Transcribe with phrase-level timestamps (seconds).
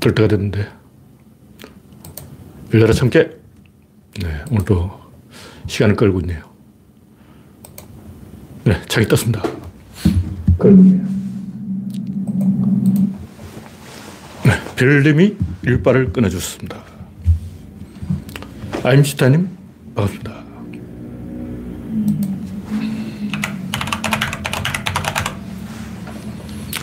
[0.00, 0.66] 뜰 때가 됐는데.
[2.72, 3.38] 열려라 참깨.
[4.22, 4.90] 네, 오늘도
[5.66, 6.42] 시간을 끌고 있네요.
[8.64, 9.42] 네, 창이 떴습니다.
[10.58, 11.06] 끌고 있네요.
[14.44, 16.82] 네, 별님이 일발을 끊어주셨습니다.
[18.82, 19.48] 아임슈타님,
[19.94, 20.40] 반갑습니다.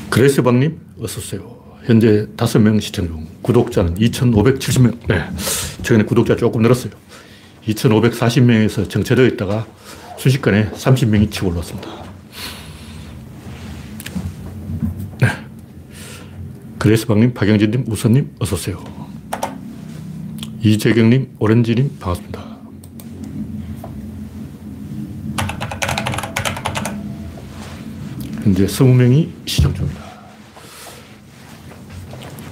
[0.10, 1.57] 그레스방님, 어서오세요.
[1.88, 5.08] 현재 5명 시청 중, 구독자는 2,570명.
[5.08, 5.24] 네.
[5.84, 6.92] 최근에 구독자 조금 늘었어요.
[7.66, 9.66] 2,540명에서 정체되어 있다가
[10.18, 11.90] 순식간에 30명이 치고 올랐습니다.
[15.22, 15.28] 네.
[16.78, 18.84] 그레스방님, 박영진님, 우선님, 어서오세요.
[20.62, 22.58] 이재경님, 오렌지님, 반갑습니다.
[28.44, 30.07] 현재 20명이 시청 중입니다.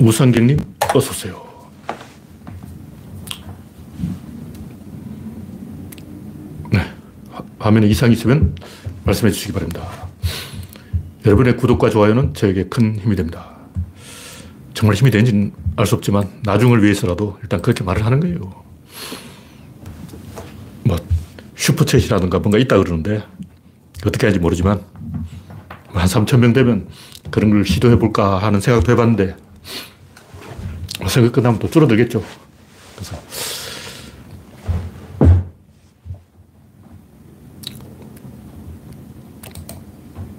[0.05, 0.59] 우성경님,
[0.93, 1.43] 어서오세요.
[6.71, 6.79] 네.
[7.57, 8.53] 화면에 이상이 있으면
[9.03, 9.89] 말씀해 주시기 바랍니다.
[11.25, 13.55] 여러분의 구독과 좋아요는 저에게 큰 힘이 됩니다.
[14.75, 18.63] 정말 힘이 되는지는 알 수 없지만 나중을 위해서라도 일단 그렇게 말을 하는 거예요.
[20.83, 20.97] 뭐
[21.55, 23.23] 슈퍼챗이라든가 뭔가 있다 그러는데
[24.05, 24.83] 어떻게 하는지 모르지만
[25.87, 26.87] 한 3천 명 되면
[27.31, 29.35] 그런 걸 시도해 볼까 하는 생각도 해봤는데
[31.07, 32.23] 생각 끝나면 또 줄어들겠죠.
[32.95, 33.15] 그래서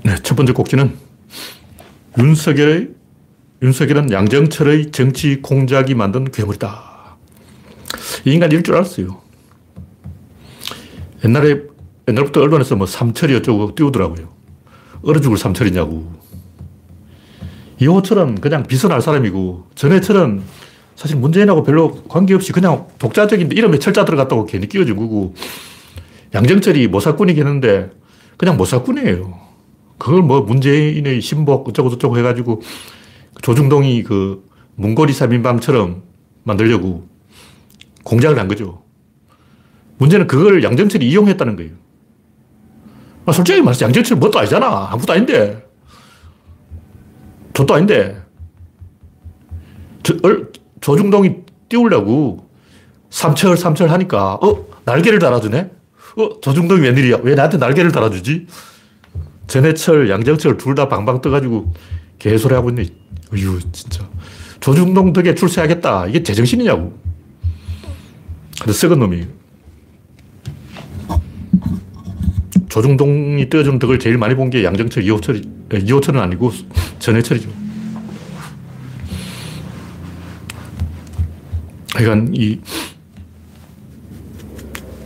[0.04, 0.96] 네, 첫 번째 꼭지는
[2.18, 2.88] 윤석열의
[3.62, 7.16] 윤석열은 양정철의 정치 공작이 만든 괴물이다.
[8.24, 9.20] 이 인간 이럴 줄 알았어요.
[11.24, 11.62] 옛날에,
[12.06, 14.28] 옛날부터 언론에서 뭐 삼철이 어쩌고 띄우더라고요.
[15.02, 16.12] 얼어 죽을 삼철이냐고.
[17.78, 20.42] 이호철은 그냥 비선할 사람이고, 전해철은
[20.94, 25.34] 사실 문재인하고 별로 관계없이 그냥 독자적인데 이름에 철자 들어갔다고 괜히 끼워준 거고,
[26.34, 27.90] 양정철이 모사꾼이긴 한데,
[28.36, 29.46] 그냥 모사꾼이에요.
[29.98, 32.60] 그걸 뭐 문재인의 신복 어쩌고저쩌고 해가지고
[33.42, 36.02] 조중동이 그 문고리 3인방처럼
[36.44, 37.08] 만들려고
[38.04, 38.82] 공작을 한 거죠.
[39.98, 41.72] 문제는 그걸 양정철이 이용했다는 거예요.
[43.24, 44.88] 아, 솔직히 말해서 양정철 뭣도 아니잖아.
[44.90, 45.65] 아무것도 아닌데.
[47.56, 48.20] 저도 아닌데.
[50.02, 50.52] 저, 얼,
[50.82, 51.36] 조중동이
[51.70, 52.48] 띄우려고
[53.08, 55.70] 삼철, 삼철 하니까, 어, 날개를 달아주네?
[56.18, 57.20] 어, 조중동이 웬일이야?
[57.22, 58.46] 왜 나한테 날개를 달아주지?
[59.46, 61.72] 전해철, 양정철 둘 다 방방 떠가지고
[62.18, 62.88] 개소리 하고 있네.
[63.32, 64.06] 어휴, 진짜.
[64.60, 66.06] 조중동 덕에 출세하겠다.
[66.08, 66.98] 이게 제정신이냐고.
[68.58, 69.26] 근데 썩은 놈이.
[72.76, 75.42] 조중동이 떼어준 덕을 제일 많이 본 게 양정철, 이호철이,
[75.86, 76.52] 이호철은 아니고
[76.98, 77.48] 전해철이죠.
[81.96, 82.60] 그러니까 이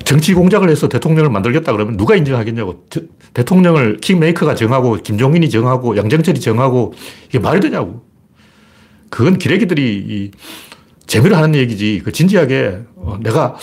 [0.04, 2.86] 정치 공작을 해서 대통령을 만들겠다 그러면 누가 인정하겠냐고.
[3.34, 6.92] 대통령을 킹메이커가 정하고, 김종인이 정하고, 양정철이 정하고,
[7.28, 8.04] 이게 말이 되냐고.
[9.10, 10.32] 그건 기레기들이
[11.06, 12.02] 재미로 하는 얘기지.
[12.04, 13.56] 그 진지하게 어, 내가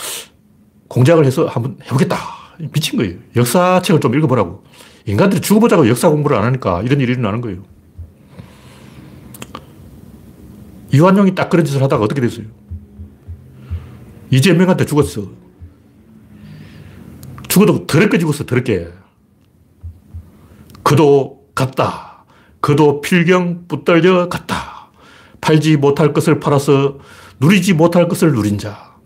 [0.87, 2.36] 공작을 해서 한번 해보겠다.
[2.57, 3.17] 미친 거예요.
[3.35, 4.63] 역사책을 좀 읽어보라고.
[5.05, 7.63] 인간들이 죽어보자고 역사 공부를 안 하니까 이런 일이 일어나는 거예요.
[10.93, 12.45] 이완용이 딱 그런 짓을 하다가 어떻게 됐어요?
[14.29, 15.29] 이재명한테 죽었어.
[17.47, 18.89] 죽어도 더럽게 죽었어, 더럽게.
[20.83, 22.25] 그도 갔다.
[22.59, 24.89] 그도 필경 붙들려 갔다.
[25.41, 26.99] 팔지 못할 것을 팔아서
[27.39, 28.96] 누리지 못할 것을 누린 자.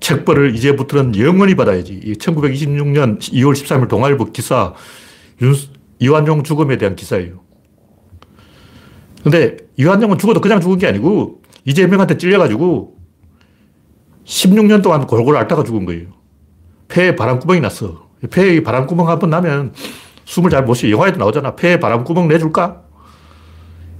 [0.00, 2.00] 책벌을 이제부터는 영원히 받아야지.
[2.18, 4.74] 1926년 2월 13일 동아일보 기사,
[5.42, 5.54] 윤,
[5.98, 7.40] 이완용 죽음에 대한 기사예요.
[9.22, 12.96] 근데 이완용은 죽어도 그냥 죽은 게 아니고 이재명한테 찔려가지고
[14.24, 16.08] 16년 동안 골골 앓다가 죽은 거예요.
[16.88, 18.08] 폐에 바람구멍이 났어.
[18.30, 19.72] 폐에 바람구멍 한 번 나면
[20.24, 20.90] 숨을 잘 못 쉬어.
[20.90, 21.56] 영화에도 나오잖아.
[21.56, 22.82] 폐에 바람구멍 내줄까?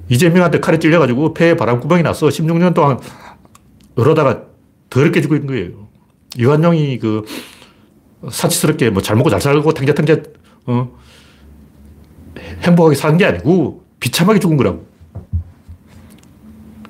[0.09, 2.29] 이재명한테 칼에 찔려가지고 폐에 바람구멍이 났어.
[2.29, 2.99] 16년 동안
[3.97, 4.43] 이러다가
[4.91, 5.86] 더럽게 죽고 있는 거예요.
[6.39, 7.25] 이완용이 그
[8.31, 10.23] 사치스럽게 뭐 잘 먹고 잘 살고 탱자탱자
[10.67, 10.97] 어,
[12.63, 14.87] 행복하게 사는 게 아니고 비참하게 죽은 거라고.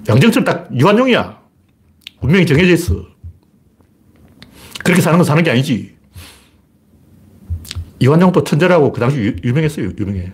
[0.09, 1.41] 양정철 딱 이완용이야.
[2.23, 3.07] 운명이 정해져 있어.
[4.85, 5.97] 그렇게 사는 건 사는 게 아니지.
[7.99, 10.33] 이완용도 천재라고 그 당시 유, 명했어요 유명해.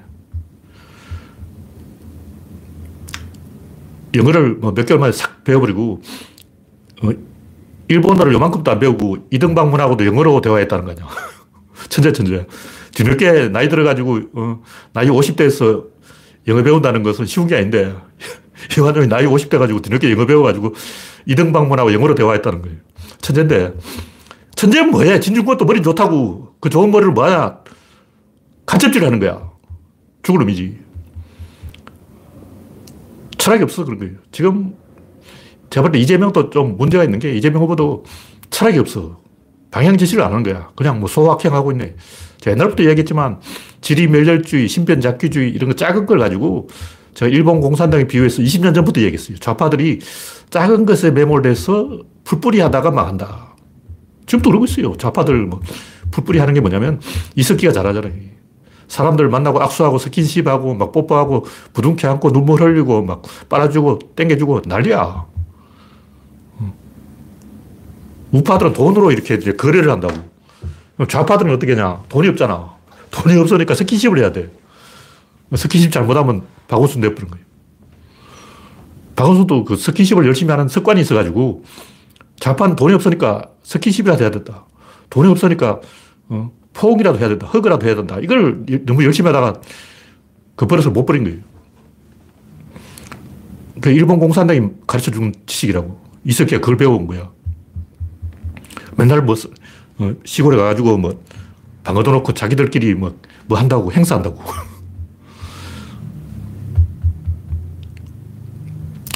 [4.14, 6.03] 영어를 뭐 몇 개월 만에 싹 배워버리고,
[7.03, 7.11] 어,
[7.93, 11.06] 일본어를 요만큼도 안 배우고 이등 방문하고도 영어로 대화했다는 거냐.
[11.89, 12.47] 천재, 천재.
[12.94, 14.62] 뒤늦게 나이 들어가지고, 어,
[14.93, 15.85] 나이 50대에서
[16.49, 17.94] 영어 배운다는 것은 쉬운 게 아닌데,
[18.77, 20.75] 이완용이 나이 50대 가지고 뒤늦게 영어 배워가지고
[21.27, 22.77] 이등 방문하고 영어로 대화했다는 거예요.
[23.21, 23.75] 천재인데.
[24.55, 25.21] 천재는 뭐해?
[25.21, 26.55] 진중권도 머리 좋다고.
[26.61, 27.59] 그 좋은 머리를 뭐하냐?
[28.67, 29.50] 간첩질 하는 거야.
[30.23, 30.79] 죽을 놈이지.
[33.38, 34.15] 철학이 없어 그런 거예요.
[34.31, 34.77] 지금
[35.73, 38.05] 제가 볼 때 이재명도 좀 문제가 있는 게 이재명 후보도
[38.51, 39.21] 철학이 없어.
[39.71, 40.69] 방향 지시를 안 하는 거야.
[40.77, 41.97] 그냥 뭐 소확행하고 있네.
[42.41, 43.41] 제가 옛날부터 얘기했지만
[43.81, 46.69] 지리 멸렬주의, 신변잡기주의 이런 거 작은 걸 가지고
[47.15, 49.39] 제가 일본 공산당에 비유해서 20년 전부터 얘기했어요.
[49.39, 50.01] 좌파들이
[50.51, 53.57] 작은 것에 매몰돼서 풀뿌리 하다가 망한다.
[54.27, 54.95] 지금도 그러고 있어요.
[54.99, 55.61] 좌파들 뭐
[56.11, 57.01] 풀뿌리 하는 게 뭐냐면
[57.37, 58.13] 이석기가 잘하잖아요.
[58.89, 65.33] 사람들 만나고 악수하고 스킨십하고 막 뽀뽀하고 부둥켜 안고 눈물 흘리고 막 빨아주고 땡겨주고 난리야.
[68.32, 70.14] 우파들은 돈으로 이렇게 이제 거래를 한다고.
[71.09, 72.03] 좌파들은 어떻게 하냐.
[72.09, 72.75] 돈이 없잖아.
[73.11, 74.50] 돈이 없으니까 스킨십을 해야 돼.
[75.55, 77.44] 스킨십 잘못하면 박원순 돼버린 거예요.
[79.17, 81.64] 박원순도 그 스킨십을 열심히 하는 습관이 있어가지고
[82.37, 84.64] 좌파는 돈이 없으니까 스킨십이라도 해야 된다.
[85.11, 85.81] 돈이 없으니까
[86.29, 87.47] 어, 포옹이라도 해야 된다.
[87.47, 88.19] hug라도 해야 된다.
[88.23, 89.61] 이걸 너무 열심히 하다가
[90.56, 91.38] 그 버릇을 못 버린 거예요.
[93.82, 96.01] 그 일본 공산당이 가르쳐 준 지식이라고.
[96.25, 97.31] 이석기가 그걸 배워온 거야.
[98.97, 99.35] 맨날 뭐,
[99.99, 101.23] 어, 시골에 가가지고 뭐,
[101.85, 103.17] 방어 도 놓고 자기들끼리 뭐,
[103.47, 104.43] 뭐 한다고, 행사한다고.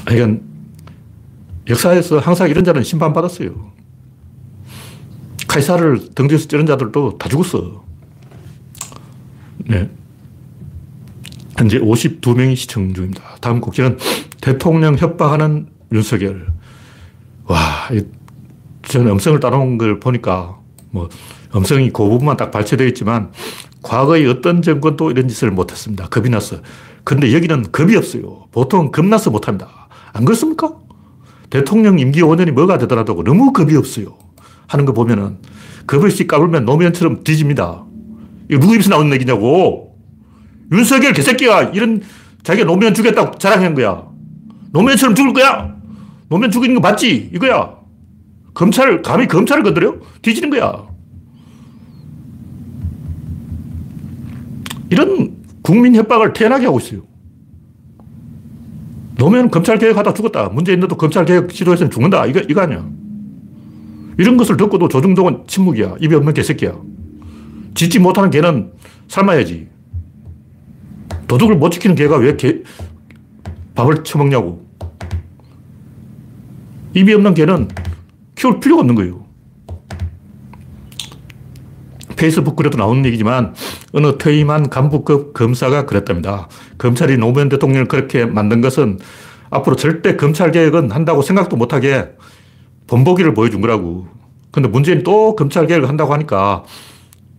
[0.05, 0.43] 그러니까
[1.69, 3.73] 역사에서 항상 이런 자는 심판받았어요.
[5.49, 7.85] 카이사를 등지에서 찌른 자들도 다 죽었어.
[9.59, 9.91] 네.
[11.59, 13.37] 현재 52명이 시청 중입니다.
[13.41, 13.99] 다음 곡지는
[14.41, 16.47] 대통령 협박하는 윤석열.
[17.47, 17.89] 와,
[18.83, 20.59] 저는 음성을 따놓은 걸 보니까
[20.91, 21.09] 뭐
[21.55, 23.33] 음성이 그 부분만 딱 발췌되어 있지만
[23.83, 26.09] 과거의 어떤 정권도 이런 짓을 못했습니다.
[26.09, 26.59] 겁이 났어.
[27.05, 28.47] 근데 여기는 겁이 없어요.
[28.51, 29.89] 보통 겁나서 못합니다.
[30.13, 30.75] 안 그렇습니까?
[31.51, 34.19] 대통령 임기 5년이 뭐가 되더라도 너무 겁이 없어요.
[34.67, 35.39] 하는 거 보면은
[35.87, 37.85] 겁없이 까불면 노무현처럼 뒤집니다.
[38.51, 39.97] 이거 누구 입에서 나온 얘기냐고.
[40.73, 42.03] 윤석열 개새끼가 이런
[42.43, 44.03] 자기가 노무현 죽였다고 자랑한 거야.
[44.73, 45.76] 노무현처럼 죽을 거야.
[46.29, 47.31] 노무현 죽이는 거 맞지?
[47.35, 47.77] 이거야.
[48.55, 49.97] 검찰을, 감히 검찰을 건드려?
[50.23, 50.87] 뒤지는 거야.
[54.91, 57.03] 이런 국민 협박을 태연하게 하고 있어요.
[59.17, 60.49] 노무현 검찰 개혁하다 죽었다.
[60.49, 62.27] 문재인도 검찰 개혁 시도했으면 죽는다.
[62.27, 62.87] 이거, 이거 아니야.
[64.19, 65.97] 이런 것을 듣고도 조중동은 침묵이야.
[66.01, 66.79] 입이 없는 개새끼야.
[67.75, 68.73] 짓지 못하는 개는
[69.09, 69.69] 삶아야지.
[71.29, 72.63] 도둑을 못 지키는 개가 왜 개,
[73.75, 74.66] 밥을 처먹냐고.
[76.97, 77.69] 입이 없는 개는
[78.35, 79.27] 키울 필요가 없는 거예요.
[82.17, 83.55] 페이스북 글에도 나오는 얘기지만
[83.93, 86.49] 어느 퇴임한 간부급 검사가 그랬답니다.
[86.79, 88.99] 검찰이 노무현 대통령을 그렇게 만든 것은
[89.51, 92.09] 앞으로 절대 검찰 개혁은 한다고 생각도 못하게
[92.87, 94.09] 본보기를 보여준 거라고.
[94.51, 96.65] 근데 문재인이 또 검찰 개혁을 한다고 하니까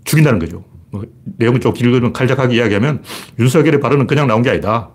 [0.04, 0.64] 죽인다는 거죠.
[0.92, 1.04] 뭐
[1.38, 3.02] 내용이 좀 길면 칼작하게 이야기하면
[3.40, 4.92] 윤석열의 발언은 그냥 나온 게 아니다.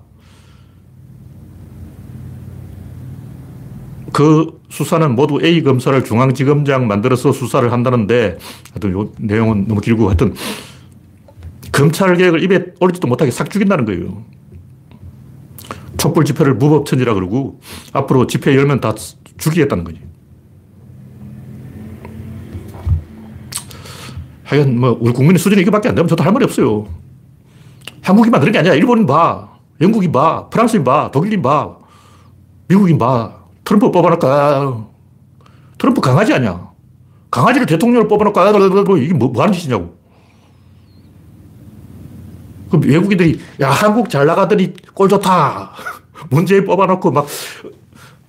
[4.13, 8.39] 그 수사는 모두 A 검사를 중앙지검장 만들어서 수사를 한다는데
[8.71, 10.35] 하여튼 요 내용은 너무 길고 하여튼
[11.73, 14.25] 검찰 개혁을 입에 올리지도 못하게 싹 죽인다는 거예요.
[15.97, 17.61] 촛불 집회를 무법천지라 그러고
[17.93, 18.95] 앞으로 집회 열면 다
[19.39, 20.01] 죽이겠다는 거지.
[24.45, 26.87] 하여간 뭐 우리 국민의 수준이 이거밖에 안 되면 저도 할 말이 없어요.
[28.03, 28.75] 한국이 만드는 게 아니야.
[28.75, 29.49] 일본인 봐.
[29.81, 30.49] 영국인 봐.
[30.51, 31.11] 프랑스인 봐.
[31.11, 31.79] 독일인 봐.
[32.69, 33.42] 미국인 봐.
[33.65, 34.87] 트럼프 뽑아놓을까.
[35.79, 36.71] 트럼프 강아지 아니야.
[37.31, 38.51] 강아지를 대통령을 뽑아놓을까.
[38.99, 39.97] 이게 뭐, 뭐 하는 짓이냐고.
[42.71, 45.73] 그 외국인들이, 야, 한국 잘 나가더니 꼴 좋다.
[46.31, 47.27] 문재인 뽑아놓고 막,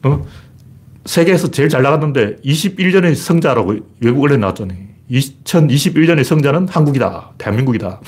[0.04, 0.25] 어?
[1.06, 4.78] 세계에서 제일 잘 나갔는데 21년의 성자라고 외국 언론에 나왔잖아요.
[5.12, 7.34] 2021년의 성자는 한국이다.
[7.38, 8.00] 대한민국이다.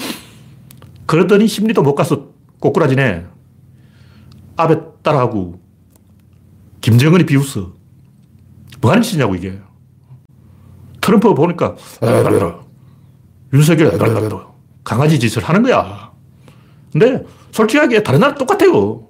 [1.06, 2.30] 그러더니 심리도 못 가서
[2.60, 3.26] 꼬꾸라지네.
[4.56, 5.60] 아베 따라하고
[6.86, 7.74] 김정은이 비웃어.
[8.80, 9.60] 뭐 하는 짓이냐고 이게.
[11.02, 11.76] 트럼프 보니까
[13.52, 13.98] 윤석열
[14.84, 16.12] 강아지 짓을 하는 거야.
[16.92, 19.08] 근데 솔직하게 다른 나라 똑같아요.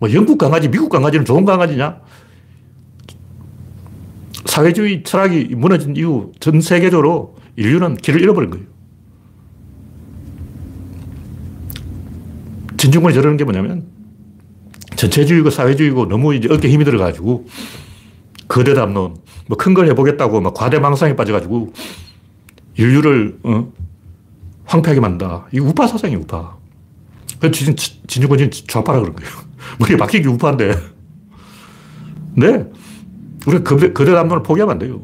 [0.00, 2.00] 뭐 영국 강아지, 미국 강아지는 좋은 강아지냐?
[4.46, 8.66] 사회주의 철학이 무너진 이후 전 세계적으로 인류는 길을 잃어버린 거예요.
[12.78, 13.99] 진중권이 저러는 게 뭐냐면
[15.00, 17.46] 전체주의고 사회주의고 너무 이제 어깨 힘이 들어가지고
[18.48, 19.16] 거대 담론,
[19.48, 21.72] 뭐 큰 걸 해보겠다고 막 과대망상에 빠져가지고
[22.76, 23.72] 인류를 어?
[24.66, 25.46] 황폐하게 만다.
[25.52, 26.56] 이 우파 사상이 우파.
[27.40, 29.30] 그 진, 진유권이 좌파라 그런 거예요.
[29.80, 30.76] 머리에 박힌 게 우파인데.
[32.36, 32.66] 네.
[33.46, 35.02] 우리가 거대, 거대 담론을 포기하면 안 돼요.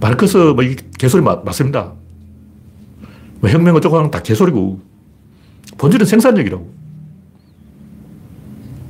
[0.00, 1.92] 마르크스, 뭐, 이 개소리 맞, 맞습니다.
[3.40, 4.80] 뭐, 혁명 어쩌고 하는 다 개소리고.
[5.76, 6.77] 본질은 생산력이라고.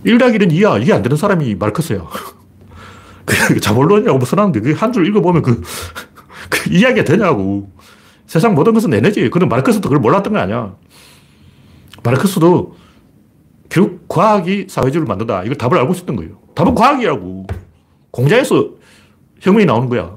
[0.05, 0.81] 1당 1은 2야.
[0.83, 2.07] 이게 안 되는 사람이 마르크스야.
[3.27, 5.63] 그 자본론이라고 뭐 써놨는데, 그 한 줄 읽어보면 그,
[6.49, 7.71] 그 이야기가 되냐고.
[8.27, 9.29] 세상 모든 것은 에너지.
[9.31, 10.75] 그런 마르크스도 그걸 몰랐던 거 아니야.
[12.03, 12.77] 마르크스도
[13.71, 15.43] 결국 과학이 사회주의를 만든다.
[15.45, 16.39] 이걸 답을 알고 있었던 거예요.
[16.55, 17.47] 답은 과학이라고.
[18.11, 18.71] 공장에서
[19.41, 20.17] 혁명이 나오는 거야.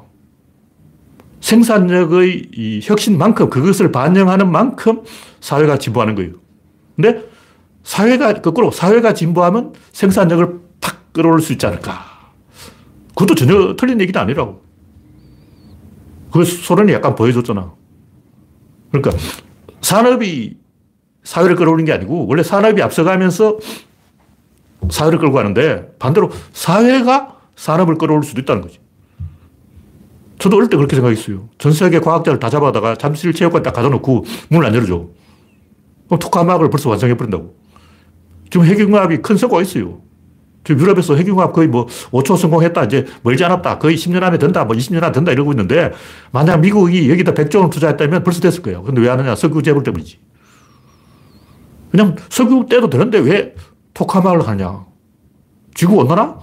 [1.41, 5.01] 생산력의 이 혁신만큼 그것을 반영하는 만큼
[5.39, 6.33] 사회가 진보하는 거예요.
[6.95, 7.23] 근데
[7.83, 12.05] 사회가 거꾸로 사회가 진보하면 생산력을 팍 끌어올 수 있지 않을까.
[13.09, 14.61] 그것도 전혀 틀린 얘기는 아니라고.
[16.31, 17.73] 그 소련이 약간 보여줬잖아.
[18.91, 19.17] 그러니까
[19.81, 20.57] 산업이
[21.23, 23.59] 사회를 끌어올리는 게 아니고 원래 산업이 앞서가면서
[24.89, 28.79] 사회를 끌고 가는데 반대로 사회가 산업을 끌어올 수도 있다는 거지.
[30.39, 31.49] 저도 어릴 때 그렇게 생각했어요.
[31.59, 35.07] 전 세계 과학자를 다 잡아다가 잠실 체육관 딱 가둬 놓고 문을 안 열어줘.
[36.07, 37.60] 그럼 토카마학을 벌써 완성해버린다고.
[38.51, 40.01] 지금 핵융합이 큰 성과가 있어요.
[40.63, 42.83] 지금 유럽에서 핵융합 거의 뭐 5초 성공했다.
[42.83, 43.79] 이제 멀지 않았다.
[43.79, 44.63] 거의 10년 안에 된다.
[44.65, 45.31] 뭐 20년 안에 된다.
[45.31, 45.91] 이러고 있는데
[46.31, 48.83] 만약 미국이 여기다 100조 원 투자했다면 벌써 됐을 거예요.
[48.83, 49.33] 근데 왜 안 하냐?
[49.35, 50.19] 석유 재벌 때문이지.
[51.89, 53.55] 그냥 석유 떼도 되는데 왜
[53.93, 54.85] 토카마를 하냐.
[55.73, 56.37] 지구 온난화?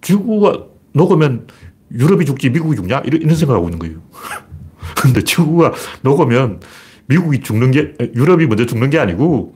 [0.00, 1.46] 지구가 녹으면
[1.92, 3.00] 유럽이 죽지 미국이 죽냐?
[3.04, 3.98] 이런, 이런 생각을 하고 있는 거예요.
[5.00, 5.72] 근데 지구가
[6.02, 6.60] 녹으면
[7.06, 9.54] 미국이 죽는 게, 유럽이 먼저 죽는 게 아니고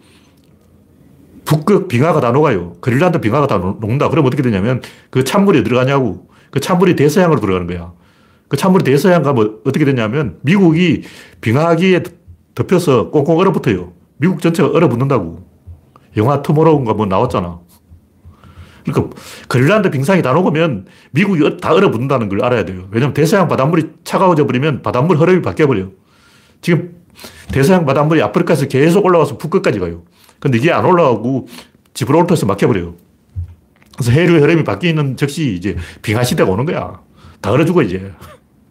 [1.47, 2.75] 북극 빙하가 다 녹아요.
[2.81, 4.11] 그린란드 빙하가 다 녹는다.
[4.11, 6.29] 그럼 어떻게 되냐면 그 찬물이 들어가냐고.
[6.51, 7.93] 그 찬물이 대서양으로 들어가는 거야.
[8.49, 11.03] 그 찬물이 대서양 가면 어떻게 되냐면 미국이
[11.41, 12.03] 빙하기에
[12.55, 13.93] 덮여서 꽁꽁 얼어붙어요.
[14.19, 15.47] 미국 전체가 얼어붙는다고.
[16.17, 17.61] 영화 투모로우인가 뭐 나왔잖아.
[18.85, 19.17] 그러니까
[19.49, 22.89] 그린란드 빙상이 다 녹으면 미국이 다 얼어붙는다는 걸 알아야 돼요.
[22.91, 25.91] 왜냐면 대서양 바닷물이 차가워져 버리면 바닷물 흐름이 바뀌어버려요.
[26.61, 26.97] 지금
[27.53, 30.03] 대서양 바닷물이 아프리카에서 계속 올라와서 북극까지 가요.
[30.41, 31.49] 근데 이게 안 올라가고
[31.95, 32.95] 지브롤터에서 막혀버려요.
[33.97, 37.01] 그래서 해류의 흐름이 바뀌는 즉시 이제 빙하 시대가 오는 거야.
[37.41, 38.13] 다 얼어 죽어, 이제.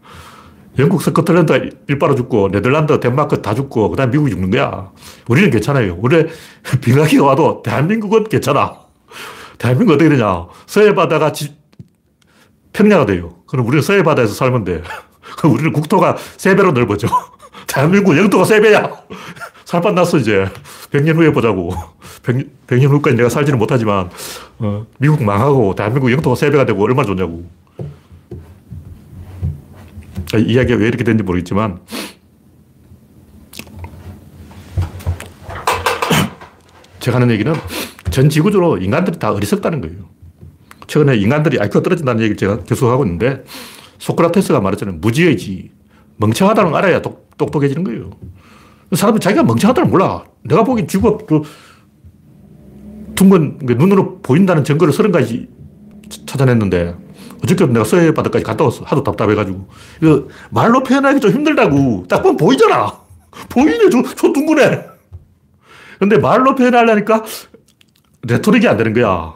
[0.78, 4.92] 영국, 스코틀랜드 일바로 죽고, 네덜란드, 덴마크 다 죽고, 그 다음 미국이 죽는 거야.
[5.28, 5.98] 우리는 괜찮아요.
[6.00, 6.28] 원래
[6.82, 8.76] 빙하기가 와도 대한민국은 괜찮아.
[9.58, 10.48] 대한민국 어떻게 되냐.
[10.68, 11.56] 서해 바다가 지,
[12.74, 13.38] 평야가 돼요.
[13.48, 14.84] 그럼 우리는 서해 바다에서 살면 돼.
[15.38, 17.08] 그럼 우리는 국토가 세배로 넓어져.
[17.68, 18.90] 대한민국 영토가 세 배야.
[19.66, 20.46] 살판 났어, 이제.
[20.92, 21.72] 100년 후에 보자고.
[22.24, 24.10] 100, 100년 후까지 내가 살지는 못하지만,
[24.60, 27.46] 어, 미국 망하고 대한민국 영토가 세 배가 되고 얼마나 좋냐고.
[30.36, 31.80] 이야기가 왜 이렇게 됐는지 모르겠지만,
[37.00, 37.54] 제가 하는 얘기는
[38.12, 39.98] 전 지구적으로 인간들이 다 어리석다는 거예요.
[40.88, 43.44] 최근에 인간들이 IQ가 떨어진다는 얘기를 제가 계속 하고 있는데,
[44.00, 44.98] 소크라테스가 말했잖아요.
[44.98, 45.72] 무지의지.
[46.18, 48.12] 멍청하다는 걸 알아야 똑, 똑똑해지는 거예요.
[48.94, 50.24] 사람이 자기가 멍청하다는 몰라.
[50.44, 51.42] 내가 보기엔 지구가 그
[53.16, 55.48] 둥근, 눈으로 보인다는 증거를 서른 가지
[56.26, 56.96] 찾아냈는데,
[57.44, 58.84] 어저께 내가 서해 바다까지 갔다 왔어.
[58.86, 59.68] 하도 답답해가지고.
[60.02, 62.06] 이거 말로 표현하기 좀 힘들다고.
[62.08, 62.94] 딱 보면 보이잖아.
[63.50, 63.90] 보이네.
[63.90, 64.86] 저, 저 둥근해.
[66.00, 67.24] 근데 말로 표현하려니까
[68.24, 69.34] 레토릭이 안 되는 거야.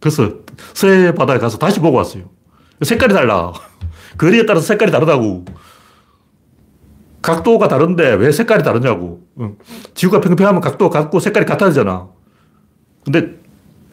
[0.00, 0.30] 그래서
[0.72, 2.24] 서해 바다에 가서 다시 보고 왔어요.
[2.82, 3.52] 색깔이 달라.
[4.18, 5.44] 거리에 따라서 색깔이 다르다고.
[7.24, 9.22] 각도가 다른데 왜 색깔이 다르냐고.
[9.94, 12.06] 지구가 평평하면 각도 같고 색깔이 같아지잖아.
[13.02, 13.36] 근데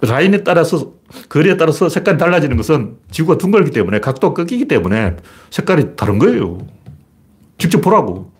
[0.01, 0.91] 라인에 따라서,
[1.29, 5.15] 거리에 따라서 색깔이 달라지는 것은 지구가 둥글기 때문에, 각도가 꺾이기 때문에
[5.50, 6.57] 색깔이 다른 거예요.
[7.57, 8.33] 직접 보라고.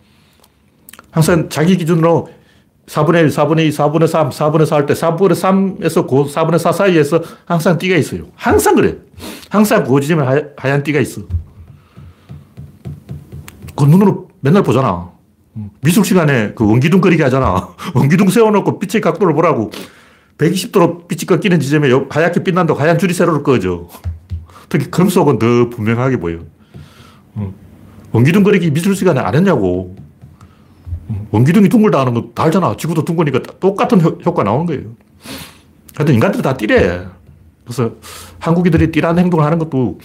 [1.10, 2.28] 항상 자기 기준으로
[2.84, 5.32] 4분의 1, 4분의 2, 4분의 3, 4분의 4 할 때 4분의
[5.80, 8.24] 3에서 고 4분의 4 사이에서 항상 띠가 있어요.
[8.34, 8.98] 항상 그래.
[9.48, 11.22] 항상 그 지점에 하얀, 하얀 띠가 있어.
[13.74, 15.10] 그 눈으로 맨날 보잖아.
[15.82, 17.68] 미술 시간에 그 원기둥 그리기 하잖아.
[17.94, 19.70] 원기둥 세워놓고 빛의 각도를 보라고.
[20.38, 23.88] 120도로 빛이 꺾이는 지점에 하얗게 빛난다고 하얀 줄이 세로로 꺼져.
[24.68, 26.40] 특히 금속은 더 분명하게 보여.
[28.10, 29.94] 원기둥 그리기 미술 시간에 안 했냐고.
[31.30, 32.76] 원기둥이 둥글다 하는 거 다 알잖아.
[32.76, 34.82] 지구도 둥그니까 똑같은 효, 과 나오는 거예요.
[35.94, 37.06] 하여튼 인간들이 다 띠래.
[37.64, 37.92] 그래서
[38.40, 40.00] 한국인들이 띠라는 행동을 하는 것도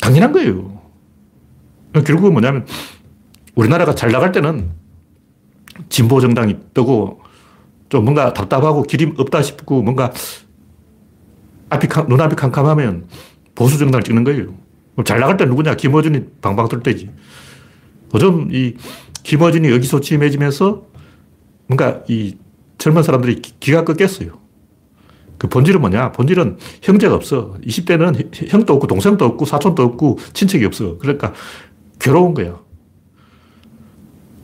[0.00, 0.80] 당연한 거예요.
[1.92, 2.66] 결국은 뭐냐면
[3.56, 4.70] 우리나라가 잘 나갈 때는
[5.88, 7.20] 진보 정당이 뜨고
[7.88, 10.12] 좀 뭔가 답답하고 길이 없다 싶고 뭔가
[11.70, 13.08] 앞이, 눈앞이 캄캄하면
[13.54, 14.54] 보수 정당을 찍는 거예요.
[15.04, 15.74] 잘 나갈 때 누구냐?
[15.74, 17.10] 김어준이 방방 뜰 때지.
[18.14, 18.76] 요즘 이
[19.22, 20.86] 김어준이 의기소침해지면서
[21.66, 22.36] 뭔가 이
[22.78, 24.38] 젊은 사람들이 기가 꺾였어요.
[25.38, 26.12] 그 본질은 뭐냐?
[26.12, 27.54] 본질은 형제가 없어.
[27.62, 30.98] 20대는 형도 없고 동생도 없고 사촌도 없고 친척이 없어.
[30.98, 31.32] 그러니까
[31.98, 32.65] 괴로운 거야.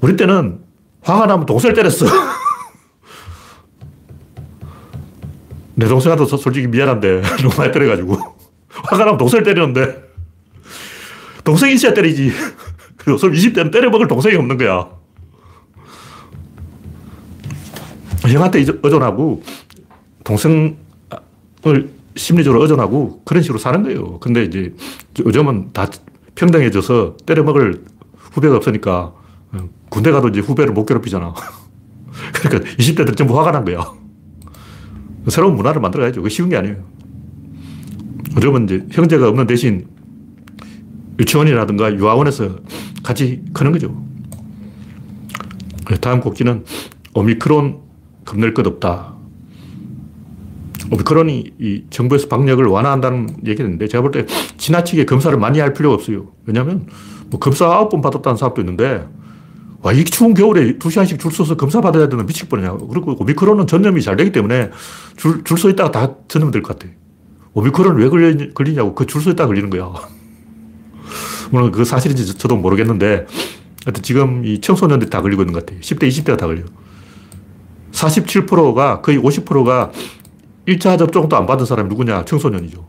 [0.03, 0.61] 우리 때는
[1.01, 2.07] 화가 나면 동생을 때렸어.
[5.75, 8.19] 내 동생한테 솔직히 미안한데 너무 많이 때려가지고
[8.69, 10.03] 화가 나면 동생을 때리는데
[11.45, 12.33] 동생이 있어야 때리지.
[12.99, 14.91] 그래서 20대는 때려먹을 동생이 없는 거야.
[18.23, 19.43] 형한테 의존하고
[20.23, 20.77] 동생을
[22.15, 24.21] 심리적으로 의존하고 그런 식으로 사는 거예요.
[24.21, 24.73] 근데 이제
[25.19, 25.89] 요즘은 다
[26.35, 27.83] 평등해져서 때려먹을
[28.19, 29.13] 후배가 없으니까
[29.93, 31.35] 군대 가도 이제 후배를 못 괴롭히잖아.
[32.33, 33.93] 그러니까 20대들 전부 화가 난 거야.
[35.29, 36.23] 새로운 문화를 만들어야죠.
[36.23, 36.77] 그게 쉬운 게 아니에요.
[38.35, 39.87] 요즘은 이제 형제가 없는 대신
[41.21, 42.57] 유치원이라든가 유아원에서
[43.03, 44.03] 같이 크는 거죠.
[46.01, 46.65] 다음 곡지는
[47.13, 47.81] 오미크론
[48.25, 49.13] 겁낼 것 없다.
[50.91, 54.25] 오미크론이 이 정부에서 방역을 완화한다는 얘기가 있는데 제가 볼 때
[54.57, 56.33] 지나치게 검사를 많이 할 필요가 없어요.
[56.47, 56.87] 왜냐하면
[57.29, 59.07] 뭐 검사 아홉 번 받았다는 사람도 있는데
[59.83, 62.77] 와, 이 추운 겨울에 두 시간씩 줄 서서 검사 받아야 되는 미칠 뻔이냐.
[62.91, 64.71] 그리고 오미크론은 전염이 잘 되기 때문에
[65.17, 66.93] 줄, 줄 서 있다가 다 전염 될 것 같아.
[67.55, 68.95] 오미크론 왜 걸리, 걸리 냐고.
[68.95, 69.93] 그 줄 서 있다가 걸리는 거야.
[71.51, 73.27] 물론 그 사실인지 저도 모르겠는데,
[73.85, 75.81] 하여튼 지금 이 청소년들이 다 걸리고 있는 것 같아요.
[75.81, 76.67] 10대, 20대가 다 걸려요.
[77.91, 79.91] 47%가 거의 50%가
[80.69, 82.25] 1차 접종도 안 받은 사람이 누구냐?
[82.25, 82.87] 청소년이죠.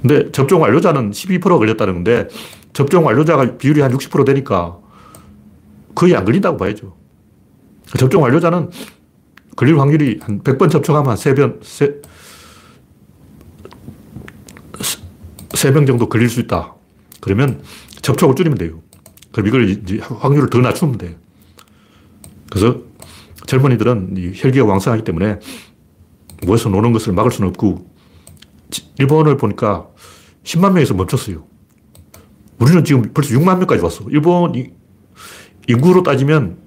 [0.00, 2.28] 근데 접종 완료자는 12% 걸렸다는 건데
[2.72, 4.78] 접종 완료자가 비율이 한 60% 되니까
[5.96, 6.96] 거의 안 걸린다고 봐야죠.
[7.98, 8.70] 접종 완료자는
[9.56, 12.00] 걸릴 확률이 한 100번 접촉하면 한 3번, 3,
[15.48, 16.74] 3명 정도 걸릴 수 있다.
[17.20, 17.62] 그러면
[18.02, 18.82] 접촉을 줄이면 돼요.
[19.32, 21.14] 그럼 이걸 이제 확률을 더 낮추면 돼요.
[22.50, 22.82] 그래서
[23.46, 25.38] 젊은이들은 혈기가 왕성하기 때문에
[26.46, 27.90] 모여서 노는 것을 막을 수는 없고,
[28.98, 29.88] 일본을 보니까
[30.44, 31.46] 10만 명에서 멈췄어요.
[32.58, 34.04] 우리는 지금 벌써 6만 명까지 왔어.
[34.10, 34.54] 일본
[35.66, 36.58] 인구로 따지면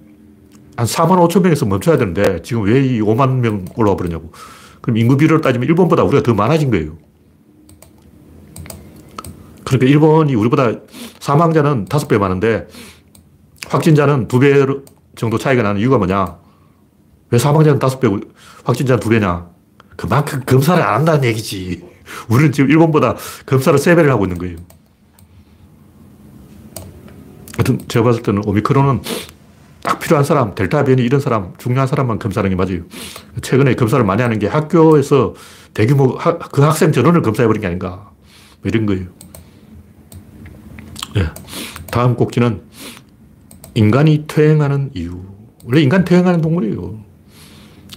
[0.76, 4.32] 한 4만 5천 명에서 멈춰야 되는데 지금 왜 이 5만 명 올라와 버렸냐고.
[4.80, 6.96] 그럼 인구 비율로 따지면 일본보다 우리가 더 많아진 거예요.
[9.64, 10.72] 그러니까 일본이 우리보다
[11.20, 12.66] 사망자는 5배 많은데
[13.68, 14.84] 확진자는 2배
[15.16, 16.38] 정도 차이가 나는 이유가 뭐냐.
[17.30, 18.28] 왜 사망자는 5배고
[18.64, 19.48] 확진자는 2배냐.
[19.96, 21.84] 그만큼 검사를 안 한다는 얘기지.
[22.28, 24.56] 우리는 지금 일본보다 검사를 3배를 하고 있는 거예요.
[27.60, 29.02] 하여튼 제가 봤을 때는 오미크론은
[29.82, 32.84] 딱 필요한 사람, 델타 변이 이런 사람, 중요한 사람만 검사하는 게 맞아요.
[33.42, 35.34] 최근에 검사를 많이 하는 게 학교에서
[35.74, 38.10] 대규모 하, 그 학생 전원을 검사해버린 게 아닌가.
[38.62, 39.08] 뭐 이런 거예요.
[41.14, 41.26] 네.
[41.90, 42.62] 다음 꼭지는
[43.74, 45.20] 인간이 퇴행하는 이유.
[45.64, 46.98] 원래 인간 퇴행하는 동물이에요.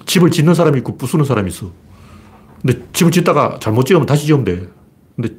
[0.05, 1.71] 집을 짓는 사람이 있고 부수는 사람이 있어.
[2.61, 4.67] 근데 집을 짓다가 잘못 지으면 다시 지으면 돼.
[5.15, 5.37] 근데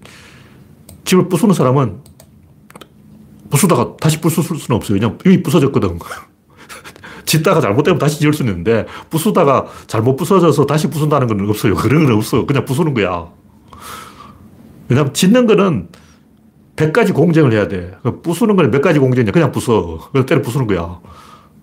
[1.05, 2.14] 집을 부수는 사람은
[3.55, 4.99] 부수다가 다시 부술 수는 없어요.
[4.99, 5.99] 그냥 이미 부서졌거든.
[7.25, 11.77] 짓다가 잘못되면 다시 지을 수는 있는데 부수다가 잘못 부서져서 다시 부순다는 건 없어요.
[11.77, 12.45] 그런 건 없어.
[12.47, 13.29] 그냥 부수는 거야.
[14.89, 15.89] 왜냐면 짓는 거는
[16.75, 17.97] 100가지 공정을 해야 돼.
[18.03, 19.31] 그 부수는 거는 몇 가지 공정이냐.
[19.31, 20.01] 그냥 부숴.
[20.11, 21.01] 그래서 때려 부수는 거야.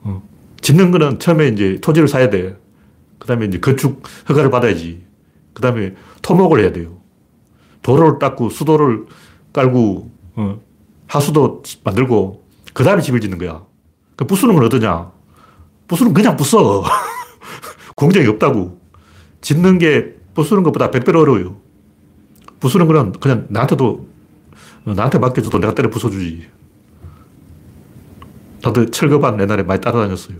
[0.03, 0.23] 어.
[0.61, 2.57] 짓는 거는 처음에 이제 토지를 사야 돼.
[3.19, 5.03] 그 다음에 이제 건축 허가를 받아야지.
[5.53, 7.01] 그 다음에 토목을 해야 돼요.
[7.81, 9.07] 도로를 닦고 수도를
[9.51, 10.70] 깔고, 어.
[11.11, 13.63] 하수도 만들고 그 다음에 집을 짓는 거야.
[14.15, 15.11] 그 부수는 건 어떠냐?
[15.87, 16.83] 부수는 그냥 부숴.
[17.95, 18.79] 공정이 없다고.
[19.41, 21.57] 짓는 게 부수는 것보다 100배로 어려워요.
[22.61, 24.07] 부수는 거는 그냥 나한테도
[24.85, 26.45] 나한테 맡겨줘도 내가 때려 부숴주지.
[28.63, 30.37] 나도 철거반 옛날에 많이 따라다녔어요.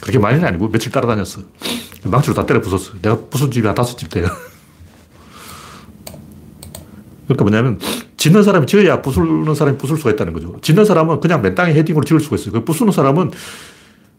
[0.00, 1.42] 그렇게 많이는 아니고 며칠 따라다녔어.
[2.04, 3.00] 망치로 다 때려 부쉈어.
[3.02, 4.26] 내가 부순 집이 한 다섯 집 돼요.
[7.26, 7.78] 그러니까 뭐냐면
[8.18, 10.56] 짓는 사람이 지어야 부수는 사람이 부술 수가 있다는 거죠.
[10.60, 12.52] 짓는 사람은 그냥 맨 땅에 헤딩으로 지을 수가 있어요.
[12.52, 13.30] 그 부수는 사람은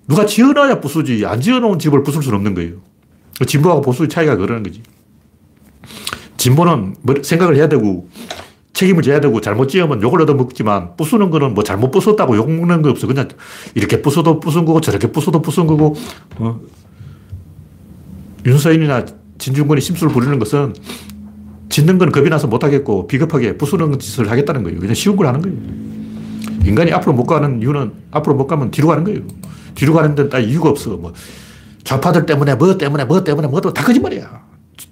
[0.07, 1.25] 누가 지어놔야 부수지.
[1.25, 2.77] 안 지어놓은 집을 부술 수는 없는 거예요.
[3.37, 4.81] 그 진보하고 보수의 차이가 그러는 거지.
[6.37, 8.09] 진보는 뭐 생각을 해야 되고
[8.73, 13.05] 책임을 져야 되고 잘못 지으면 욕을 얻어먹지만 부수는 거는 뭐 잘못 부쉈다고 욕먹는 거 없어.
[13.05, 13.27] 그냥
[13.75, 15.95] 이렇게 부숴도 부순 거고 저렇게 부숴도 부순 거고
[16.37, 16.61] 어.
[18.45, 19.05] 윤서인이나
[19.37, 20.73] 진중권이 심술을 부리는 것은
[21.69, 24.79] 짓는 건 겁이 나서 못하겠고 비겁하게 부수는 짓을 하겠다는 거예요.
[24.79, 25.57] 그냥 쉬운 걸 하는 거예요.
[26.65, 29.21] 인간이 앞으로 못 가는 이유는 앞으로 못 가면 뒤로 가는 거예요.
[29.75, 30.97] 뒤로 가는 데는 다 이유가 없어.
[30.97, 31.13] 뭐
[31.83, 34.43] 좌파들 때문에 뭐 때문에 뭐 때문에 뭐다 거짓말이야.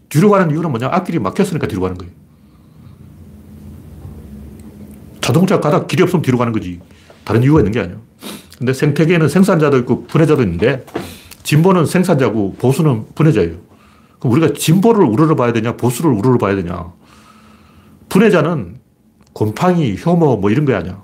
[0.10, 0.88] 뒤로 가는 이유는 뭐냐?
[0.92, 2.12] 앞길이 막혔으니까 뒤로 가는 거예요.
[5.20, 6.80] 자동차 가다 길이 없으면 뒤로 가는 거지.
[7.26, 7.98] 다른 이유가 있는 게 아니야.
[8.58, 10.86] 근데 생태계에는 생산자도 있고 분해자도 있는데
[11.44, 13.67] 진보는 생산자고 보수는 분해자예요.
[14.20, 16.92] 그럼 우리가 진보를 우러러 봐야 되냐, 보수를 우러러 봐야 되냐.
[18.10, 18.78] 분해자는
[19.34, 21.04] 곰팡이, 효모 뭐 이런 거 아니야.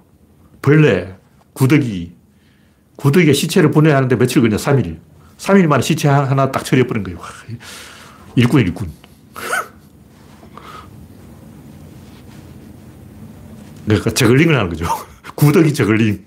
[0.62, 1.16] 벌레,
[1.54, 2.14] 구더기.
[2.96, 4.58] 구더기가 시체를 분해하는데 며칠 걸냐?
[4.58, 5.00] 3일.
[5.38, 7.20] 3일 만에 시체 하나 딱 처리해버린 거예요.
[8.36, 8.90] 일꾼, 일꾼.
[13.86, 14.86] 그러니까 저글링을 하는 거죠.
[15.36, 16.26] 구더기 저글링.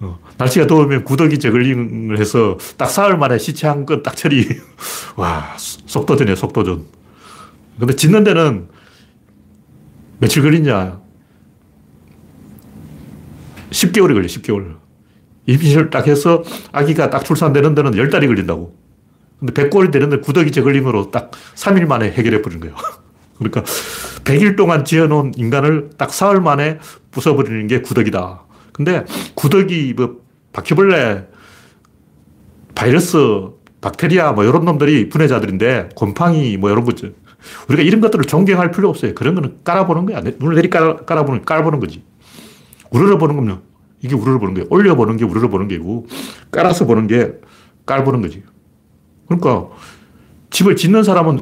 [0.00, 4.48] 어, 날씨가 더우면 구더기 저글링을 해서 딱 사흘 만에 시체 한 건 딱 처리.
[5.16, 5.54] 와,
[5.92, 6.86] 속도전이에요, 속도전.
[7.78, 8.68] 근데 짓는 데는
[10.18, 11.00] 며칠 걸리냐?
[13.70, 14.76] 10개월이 걸려, 10개월.
[15.46, 18.74] 임신을 딱 해서 아기가 딱 출산되는 데는 10달이 걸린다고.
[19.38, 22.74] 근데 100골이 되는데 구더기 저글링으로 딱 3일 만에 해결해 버린 거예요.
[23.38, 26.78] 그러니까 100일 동안 지어놓은 인간을 딱 사흘 만에
[27.10, 28.44] 부숴버리는 게 구더기다.
[28.72, 31.26] 근데 구더기, 뭐, 바퀴벌레,
[32.74, 33.16] 바이러스,
[33.82, 37.08] 박테리아, 뭐, 이런 놈들이 분해자들인데, 곰팡이, 뭐, 이런 거죠.
[37.68, 39.14] 우리가 이런 것들을 존경할 필요 없어요.
[39.14, 40.20] 그런 거는 깔아보는 거야.
[40.20, 42.04] 눈을 내리 깔아, 깔아보는, 깔아보는 거지.
[42.90, 43.62] 우러러 보는 거면,
[44.00, 44.68] 이게 우러러 보는 거예요.
[44.70, 46.06] 올려보는 게 우러러 보는 게고,
[46.52, 47.32] 깔아서 보는 게
[47.84, 48.44] 깔보는 거지.
[49.26, 49.68] 그러니까,
[50.50, 51.40] 집을 짓는 사람은,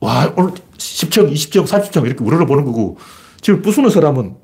[0.00, 2.98] 와, 오늘 10층, 20층, 30층 이렇게 우러러 보는 거고,
[3.40, 4.36] 집을 부수는 사람은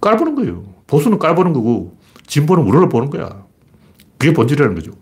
[0.00, 0.62] 깔보는 거예요.
[0.86, 3.44] 보수는 깔보는 거고, 진보는 우러러 보는 거야.
[4.16, 4.92] 그게 본질이라는 거죠.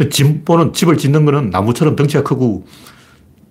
[0.00, 2.64] 그 진보는 집을 짓는 거는 나무처럼 덩치가 크고,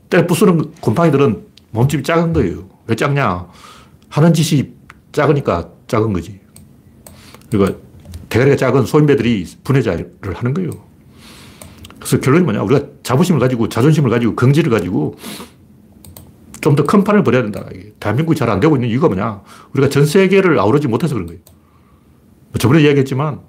[0.09, 2.67] 때 부수는 곰팡이들은 몸집이 작은 거예요.
[2.87, 3.45] 왜 작냐?
[4.09, 4.71] 하는 짓이
[5.11, 6.39] 작으니까 작은 거지.
[7.51, 7.77] 그러니까
[8.29, 10.71] 대가리가 작은 소인배들이 분해자를 하는 거예요.
[11.99, 12.63] 그래서 결론이 뭐냐?
[12.63, 15.17] 우리가 자부심을 가지고 자존심을 가지고 긍지를 가지고
[16.61, 17.63] 좀 더 큰 판을 벌여야 된다.
[17.99, 19.43] 대한민국이 잘 안 되고 있는 이유가 뭐냐?
[19.73, 21.41] 우리가 전 세계를 아우르지 못해서 그런 거예요.
[21.45, 23.41] 뭐 저번에 이야기했지만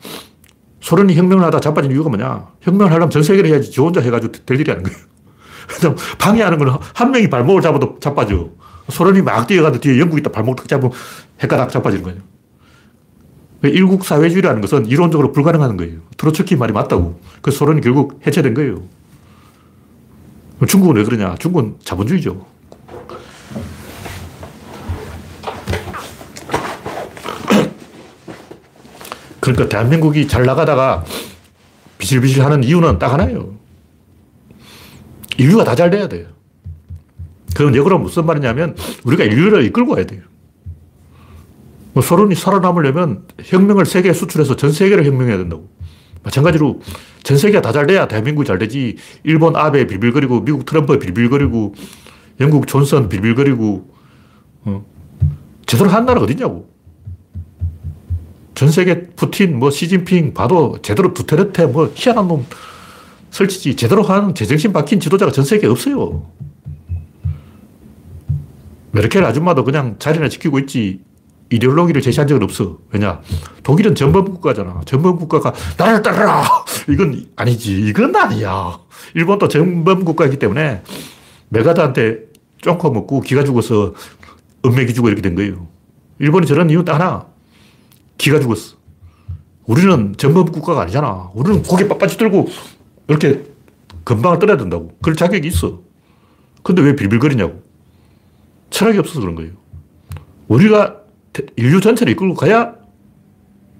[0.80, 2.48] 소련이 혁명을 하다 자빠진 이유가 뭐냐?
[2.62, 4.98] 혁명을 하려면 전 세계를 해야지 지 혼자 해가지고 될 일이 아닌 거예요.
[5.68, 8.48] 그래서 방해하는 건 한 명이 발목을 잡아도 자빠져.
[8.88, 10.92] 소련이 막 뛰어가도 뒤에 영국이 딱 발목 탁 잡으면
[11.40, 12.20] 해가닥 자빠지는 거예요.
[13.62, 15.98] 일국 사회주의라는 것은 이론적으로 불가능한 거예요.
[16.16, 17.20] 트로츠키 말이 맞다고.
[17.42, 18.82] 그래서 소련이 결국 해체된 거예요.
[20.66, 21.34] 중국은 왜 그러냐?
[21.38, 22.46] 중국은 자본주의죠.
[29.40, 31.04] 그러니까 대한민국이 잘 나가다가
[31.98, 33.54] 비실비실 하는 이유는 딱 하나예요.
[35.38, 36.26] 인류가 다 잘 돼야 돼요.
[37.54, 40.22] 그건 역으로 무슨 말이냐면 우리가 인류를 이끌고 가야 돼요.
[41.92, 45.68] 뭐 소련이 살아남으려면 혁명을 세계에 수출해서 전 세계를 혁명해야 된다고.
[46.22, 46.80] 마찬가지로
[47.22, 48.96] 전 세계가 다 잘 돼야 대한민국이 잘 되지.
[49.24, 51.74] 일본 아베 빌빌거리고, 미국 트럼프 빌빌거리고,
[52.40, 53.90] 영국 존슨 빌빌거리고,
[54.64, 54.86] 어.
[55.66, 56.69] 제대로 한 나라가 어딨냐고.
[58.60, 62.44] 전 세계 푸틴, 뭐 시진핑 봐도 제대로 두테르테 뭐 희한한 놈
[63.30, 66.26] 설치지 제대로 한 제정신 박힌 지도자가 전 세계에 없어요.
[68.92, 71.00] 메르켈 아줌마도 그냥 자리나 지키고 있지
[71.48, 72.76] 이데올로기를 제시한 적은 없어.
[72.90, 73.22] 왜냐?
[73.62, 74.82] 독일은 전범국가잖아.
[74.84, 76.44] 전범국가가 나를 따르라!
[76.86, 77.80] 이건 아니지.
[77.80, 78.78] 이건 아니야.
[79.14, 80.82] 일본도 전범국가이기 때문에
[81.48, 82.26] 메가드한테
[82.60, 83.94] 쫑커 먹고 기가 죽어서
[84.66, 85.66] 은맥이 죽어 이렇게 된 거예요.
[86.18, 87.29] 일본이 저런 이유는 딱 하나.
[88.20, 88.76] 기가 죽었어.
[89.64, 91.30] 우리는 전범 국가가 아니잖아.
[91.32, 92.48] 우리는 고개 빳빳이 들고
[93.08, 93.46] 이렇게
[94.04, 94.92] 금방을 떠나야 된다고.
[95.00, 95.80] 그럴 자격이 있어.
[96.62, 97.62] 근데 왜 빌빌거리냐고.
[98.68, 99.52] 철학이 없어서 그런 거예요.
[100.48, 101.00] 우리가
[101.56, 102.74] 인류 전체를 이끌고 가야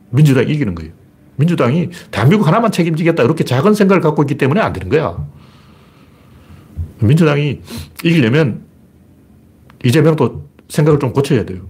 [0.09, 0.93] 민주당이 이기는 거예요.
[1.37, 5.23] 민주당이 대한민국 하나만 책임지겠다 이렇게 작은 생각을 갖고 있기 때문에 안 되는 거야.
[7.01, 7.61] 민주당이
[8.05, 8.63] 이기려면
[9.85, 11.61] 이재명도 생각을 좀 고쳐야 돼요.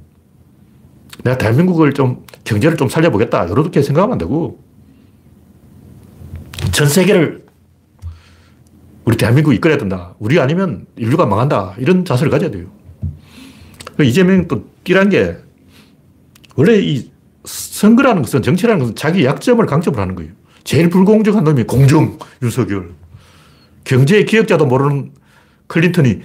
[1.25, 4.59] 내가 대한민국을 좀 경제를 좀 살려보겠다 이렇게 생각하면 안 되고
[6.73, 7.44] 전 세계를
[9.05, 10.14] 우리 대한민국 이끌어야 된다.
[10.18, 11.75] 우리 아니면 인류가 망한다.
[11.79, 12.66] 이런 자세를 가져야 돼요.
[14.01, 15.37] 이재명 또 끼란 게
[16.57, 17.11] 원래 이
[17.44, 20.33] 선거라는 것은 정치라는 것은 자기 약점을 강점을 하는 거예요.
[20.64, 22.90] 제일 불공정한 놈이 공정, 윤석열.
[23.85, 25.12] 경제 기억자도 모르는
[25.66, 26.20] 클린턴이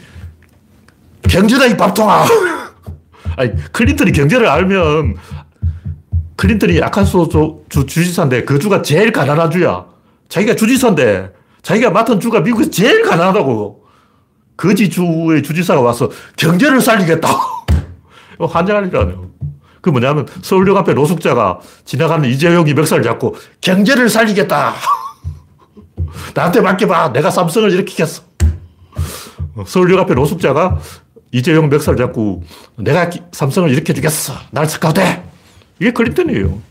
[1.24, 2.26] 경제다 이 밥통아.
[3.38, 5.15] 아니, 클린턴이 경제를 알면
[6.38, 7.30] 클린턴이 아칸소
[7.69, 9.86] 주, 주지사인데 그 주가 제일 가난한 주야.
[10.30, 13.84] 자기가 주지사인데 자기가 맡은 주가 미국에서 제일 가난하다고.
[14.58, 17.30] 거지 주의 주지사가 와서 경제를 살리겠다.
[18.39, 19.32] 일아니에요.
[19.82, 24.74] 그 뭐냐면 서울역 앞에 노숙자가 지나가는 이재용이 멱살 잡고 경제를 살리겠다.
[26.34, 27.13] 나한테 맡겨봐.
[27.13, 28.24] 내가 삼성을 일으키겠어.
[29.65, 30.80] 서울역 앞에 노숙자가
[31.36, 32.43] 이재용 멱살 잡고
[32.78, 34.34] 내가 삼성을 일으켜주겠어.
[34.52, 35.02] 날 스카우트
[35.82, 36.62] 이게 클린턴이에요.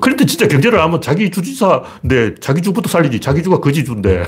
[0.00, 3.20] 클린턴 진짜 경제를 하면 자기 주지사인데 자기 주부터 살리지.
[3.20, 4.26] 자기 주가 거지 주인데.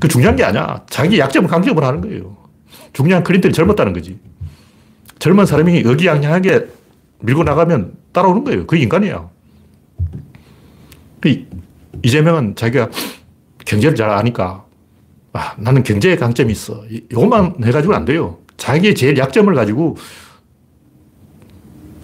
[0.00, 0.82] 그 중요한 게 아니야.
[0.90, 2.36] 자기 약점을 강점으로 하는 거예요.
[2.92, 4.18] 중요한 클린턴이 젊었다는 거지.
[5.20, 6.66] 젊은 사람이 의기양양하게
[7.20, 8.66] 밀고 나가면 따라오는 거예요.
[8.66, 9.30] 그 인간이야.
[11.20, 11.46] 그
[12.02, 12.90] 이재명은 자기가
[13.64, 14.65] 경제를 잘 아니까
[15.36, 16.82] 아, 나는 경제에 강점이 있어.
[16.88, 18.38] 이것만 해가지고는 안 돼요.
[18.56, 19.98] 자기의 제일 약점을 가지고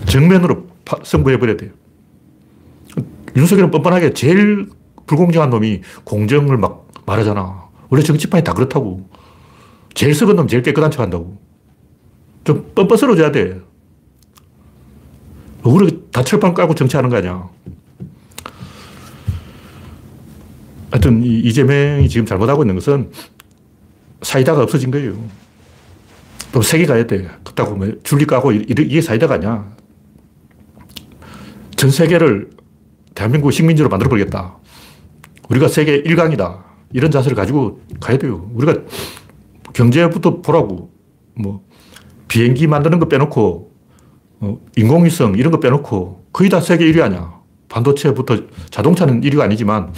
[0.07, 0.67] 정면으로
[1.03, 1.71] 승부해버려야 돼요.
[3.35, 4.69] 윤석열은 뻔뻔하게 제일
[5.07, 7.71] 불공정한 놈이 공정을 막 말하잖아.
[7.89, 9.09] 원래 정치판이 다 그렇다고.
[9.95, 11.39] 제일 썩은 놈 제일 깨끗한 척 한다고.
[12.45, 13.63] 좀 뻔뻔스러워져야 돼.
[15.63, 17.49] 우리 다 철판 깔고 정치하는 거 아니야.
[20.93, 23.11] 하여튼 이재명이 지금 잘못하고 있는 것은
[24.21, 25.17] 사이다가 없어진 거예요.
[26.53, 27.29] 또 세계 가야 돼.
[27.43, 29.73] 그렇다고 뭐 줄리 까고 이게 사이다가 아니야.
[31.77, 32.51] 전 세계를
[33.15, 34.59] 대한민국 식민지로 만들어 버리겠다.
[35.49, 36.63] 우리가 세계 1강이다.
[36.93, 38.51] 이런 자세를 가지고 가야 돼요.
[38.55, 38.83] 우리가
[39.73, 40.93] 경제부터 보라고.
[41.35, 41.65] 뭐,
[42.29, 43.73] 비행기 만드는 거 빼놓고,
[44.41, 47.41] 어, 인공위성 이런 거 빼놓고, 거의 다 세계 1위 아니야.
[47.69, 48.37] 반도체부터
[48.71, 49.93] 자동차는 1위가 아니지만,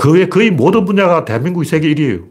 [0.00, 2.24] 그 외 거의 모든 분야가 대한민국이 세계 1위예요.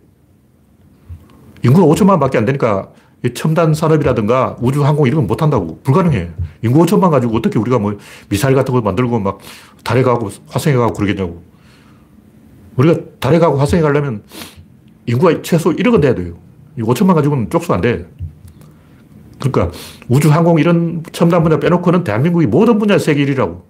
[1.62, 2.90] 인구가 5천만 밖에 안 되니까
[3.36, 5.80] 첨단 산업이라든가 우주 항공 이런 건 못 한다고.
[5.84, 6.32] 불가능해.
[6.64, 7.96] 인구 5천만 가지고 어떻게 우리가 뭐
[8.28, 9.38] 미사일 같은 거 만들고 막
[9.84, 11.44] 달에 가고 화성에 가고 그러겠냐고.
[12.78, 14.24] 우리가 달에 가고 화성에 가려면
[15.06, 16.40] 인구가 최소 1억은 돼야 돼요.
[16.80, 18.10] 5천만 가지고는 쪽수 안 돼.
[19.40, 19.70] 그러니까
[20.08, 23.62] 우주 항공 이런 첨단 분야 빼놓고는 대한민국이 모든 분야 세계 1위라고.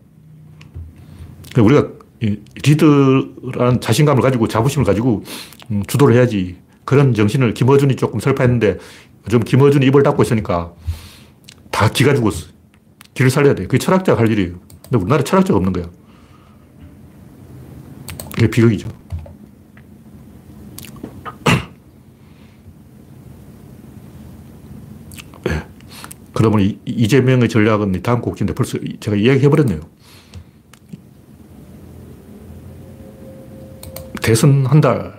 [1.54, 5.24] 그러니까 우리가 리더라는 자신감을 가지고 자부심을 가지고
[5.72, 6.58] 음, 주도를 해야지.
[6.86, 8.78] 그런 정신을 김어준이 조금 설파했는데
[9.26, 10.74] 요즘 김어준이 입을 닫고 있으니까
[11.72, 12.48] 다 기가 죽었어.
[13.14, 13.64] 기를 살려야 돼.
[13.64, 14.60] 그게 철학자가 할 일이에요.
[14.84, 15.90] 근데 우리나라에 철학자가 없는 거야.
[18.34, 18.88] 그게 비극이죠.
[25.46, 25.64] 네.
[26.34, 29.82] 그러면 이재명의 전략은 다음 곡지인데 벌써 제가 이야기해버렸네요.
[34.30, 35.12] 대선 한 달.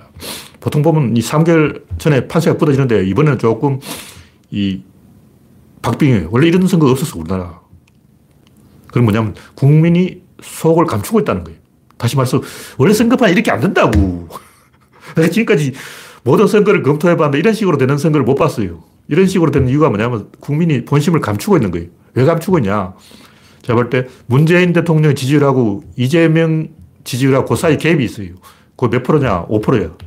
[0.60, 3.80] 보통 보면 이 3개월 전에 판세가 부러지는데 이번에는 조금
[4.52, 4.82] 이
[5.82, 6.28] 박빙이에요.
[6.30, 7.60] 원래 이런 선거 없었어, 우리나라.
[8.92, 11.58] 그럼 뭐냐면 국민이 속을 감추고 있다는 거예요.
[11.96, 12.40] 다시 말해서
[12.78, 14.28] 원래 선거판 이렇게 안 된다고.
[15.32, 15.72] 지금까지
[16.22, 18.84] 모든 선거를 검토해봤는데 이런 식으로 되는 선거를 못 봤어요.
[19.08, 21.88] 이런 식으로 되는 이유가 뭐냐면 국민이 본심을 감추고 있는 거예요.
[22.14, 22.94] 왜 감추고 있냐.
[23.62, 26.68] 제가 볼 때 문재인 대통령 지지율하고 이재명
[27.02, 28.34] 지지율하고 그 사이 갭이 있어요.
[28.80, 29.46] 그몇 프로냐?
[29.46, 29.98] 5%예요.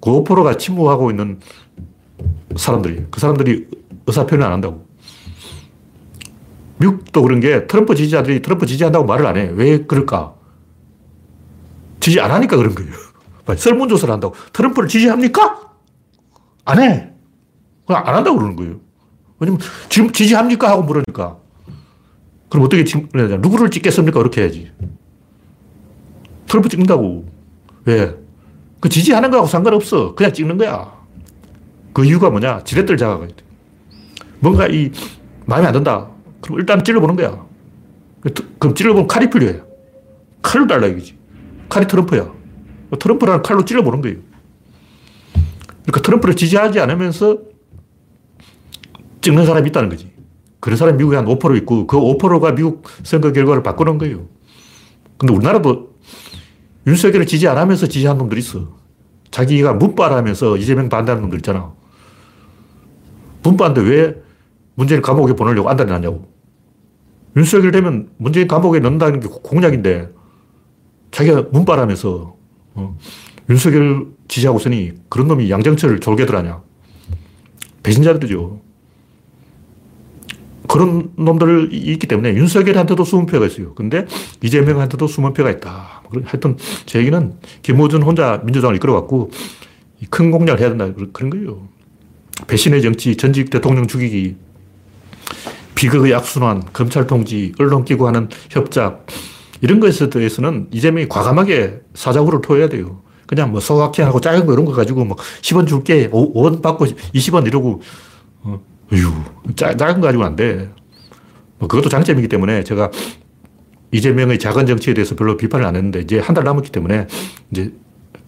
[0.00, 1.40] 그 5%가 침묵하고 있는
[2.54, 3.06] 사람들이.
[3.10, 3.66] 그 사람들이
[4.06, 4.86] 의사표현을 안 한다고.
[6.78, 9.50] 미국도 그런 게 트럼프 지지자들이 트럼프 지지한다고 말을 안 해.
[9.52, 10.34] 왜 그럴까?
[11.98, 12.92] 지지 안 하니까 그런 거예요.
[13.56, 14.36] 설문조사를 한다고.
[14.52, 15.72] 트럼프를 지지합니까?
[16.66, 17.10] 안 해.
[17.84, 18.76] 그냥 안 한다고 그러는 거예요.
[19.40, 20.70] 왜냐면 지금 지지합니까?
[20.70, 21.36] 하고 물으니까.
[22.48, 22.84] 그럼 어떻게
[23.38, 24.18] 누구를 찍겠습니까?
[24.20, 24.70] 그렇게 해야지.
[26.46, 27.37] 트럼프 찍는다고.
[27.88, 28.14] 왜?
[28.80, 30.14] 그 지지하는 거하고 상관없어.
[30.14, 30.92] 그냥 찍는 거야.
[31.94, 32.62] 그 이유가 뭐냐?
[32.64, 33.34] 지렛대를 잡아가야 돼.
[34.40, 34.92] 뭔가 이
[35.46, 36.10] 마음에 안 든다.
[36.42, 37.46] 그럼 일단 찔러보는 거야.
[38.58, 39.62] 그럼 찔러보면 칼이 필요해.
[40.42, 41.16] 칼로 달라 이거지.
[41.70, 42.30] 칼이 트럼프야.
[43.00, 44.18] 트럼프라는 칼로 찔러보는 거예요.
[45.82, 47.38] 그러니까 트럼프를 지지하지 않으면서
[49.22, 50.12] 찍는 사람이 있다는 거지.
[50.60, 54.26] 그런 사람이 미국에 한 5% 있고 그 5%가 미국 선거 결과를 바꾸는 거예요.
[55.16, 55.96] 근데 우리나라도
[56.88, 58.76] 윤석열을 지지 안 하면서 지지한 놈들 있어.
[59.30, 61.74] 자기가 문바하면서 이재명 반대하는 놈들 있잖아.
[63.42, 64.16] 문바인데 왜
[64.74, 66.32] 문재인 감옥에 보내려고 안달이 났냐고.
[67.36, 70.08] 윤석열 되면 문재인 감옥에 넣는다는 게 공약인데
[71.10, 72.36] 자기가 문바하면서
[72.74, 72.96] 어,
[73.50, 76.62] 윤석열 지지하고 있으니 그런 놈이 양정철을 졸개들 하냐.
[77.82, 78.60] 배신자들이죠.
[80.68, 83.74] 그런 놈들 있기 때문에 윤석열한테도 숨은 표가 있어요.
[83.74, 84.06] 근데
[84.42, 85.97] 이재명한테도 숨은 표가 있다.
[86.24, 89.30] 하여튼 제 얘기는 김호준 혼자 민주당을 이끌어갔고
[90.10, 90.88] 큰 공략을 해야 된다.
[91.12, 91.68] 그런 거예요.
[92.46, 94.36] 배신의 정치, 전직 대통령 죽이기,
[95.74, 99.06] 비극의 악순환, 검찰 통지, 언론 끼고 하는 협작,
[99.60, 103.02] 이런 것에 대해서는 이재명이 과감하게 사자후를 토해야 돼요.
[103.26, 107.46] 그냥 뭐 소확행하고 작은 거 이런 거 가지고 뭐 10원 줄게, 5 원 받고 20원
[107.46, 107.82] 이러고,
[108.42, 108.60] 어,
[109.56, 110.70] 작, 작은 거 가지고는 안 돼.
[111.58, 112.90] 뭐 그것도 장점이기 때문에 제가
[113.92, 117.06] 이재명의 작은 정치에 대해서 별로 비판을 안 했는데 이제 한 달 남았기 때문에
[117.50, 117.72] 이제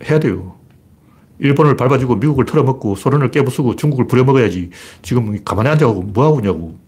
[0.09, 0.57] 해야 돼요.
[1.39, 4.71] 일본을 밟아주고 미국을 털어먹고 소련을 깨부수고 중국을 부려먹어야지
[5.03, 6.79] 지금 가만히 앉아가고 뭐하고 있냐고.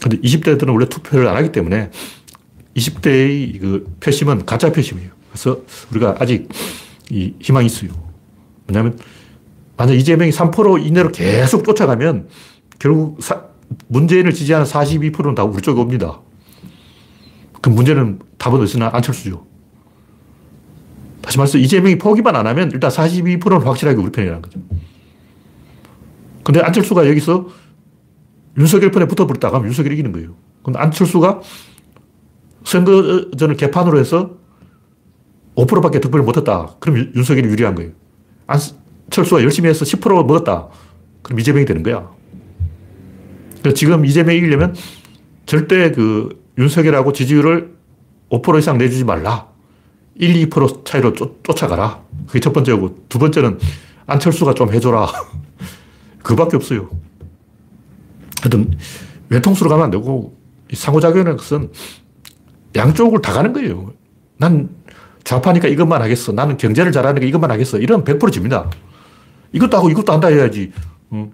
[0.00, 1.90] 근데 20대들은 원래 투표를 안 하기 때문에
[2.76, 5.10] 20대의 그 표심은 가짜 표심이에요.
[5.30, 5.60] 그래서
[5.90, 6.48] 우리가 아직
[7.10, 7.90] 이 희망이 있어요.
[8.66, 8.98] 왜냐하면
[9.76, 12.28] 만약 이재명이 3% 이내로 계속 쫓아가면
[12.78, 13.42] 결국 사,
[13.88, 16.20] 문재인을 지지하는 42%는 다 우리 쪽에 옵니다.
[17.60, 19.46] 그 문제는 답은 어디서나 안철수죠.
[21.20, 24.60] 다시 말해서 이재명이 포기만 안 하면 일단 42%는 확실하게 우리 편이라는 거죠.
[26.44, 27.48] 근데 안철수가 여기서
[28.56, 30.34] 윤석열 편에 붙어버렸다가 하면 윤석열이 이기는 거예요.
[30.62, 31.40] 근데 안철수가
[32.64, 34.36] 선거전을 개판으로 해서
[35.56, 36.76] 5%밖에 득표를 못했다.
[36.78, 37.92] 그럼 윤석열이 유리한 거예요.
[38.46, 40.68] 안철수가 열심히 해서 10% 먹었다.
[41.22, 42.10] 그럼 이재명이 되는 거야.
[43.74, 44.74] 지금 이재명이 이기려면
[45.44, 47.72] 절대 그 윤석열하고 지지율을
[48.30, 49.46] 5% 이상 내주지 말라.
[50.16, 52.02] 1, 2% 차이로 쫓, 쫓아가라.
[52.26, 53.58] 그게 첫 번째고, 두 번째는
[54.06, 55.06] 안철수가 좀 해줘라.
[56.22, 56.90] 그밖에 없어요.
[58.42, 58.76] 하여튼,
[59.28, 60.36] 외통수로 가면 안 되고,
[60.72, 61.70] 상호작용이라는 것은
[62.74, 63.92] 양쪽을 다 가는 거예요.
[64.36, 64.68] 난
[65.24, 66.32] 좌파니까 이것만 하겠어.
[66.32, 67.78] 나는 경제를 잘하니까 이것만 하겠어.
[67.78, 68.68] 이런 100% 집니다.
[69.52, 70.72] 이것도 하고 이것도 한다 해야지.
[71.12, 71.30] 응.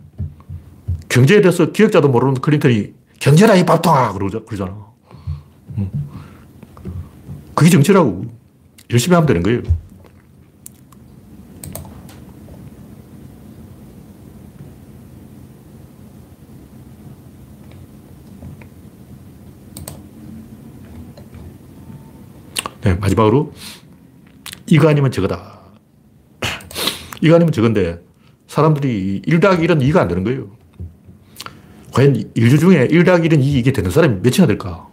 [1.08, 4.12] 경제에 대해서 기억자도 모르는 클린턴이 경제나 이 밥통아!
[4.12, 4.93] 그러잖아.
[5.78, 5.90] 응.
[7.54, 8.24] 그게 정치라고.
[8.90, 9.62] 열심히 하면 되는 거예요.
[22.82, 23.52] 네, 마지막으로
[24.66, 25.58] 이거 아니면 저거다.
[27.22, 28.00] 이거 아니면 저건데
[28.46, 30.50] 사람들이 1다 1은 2가 안 되는 거예요.
[31.92, 34.88] 과연 인류 중에 1다 1은 2 이게 되는 사람이 몇이나 될까?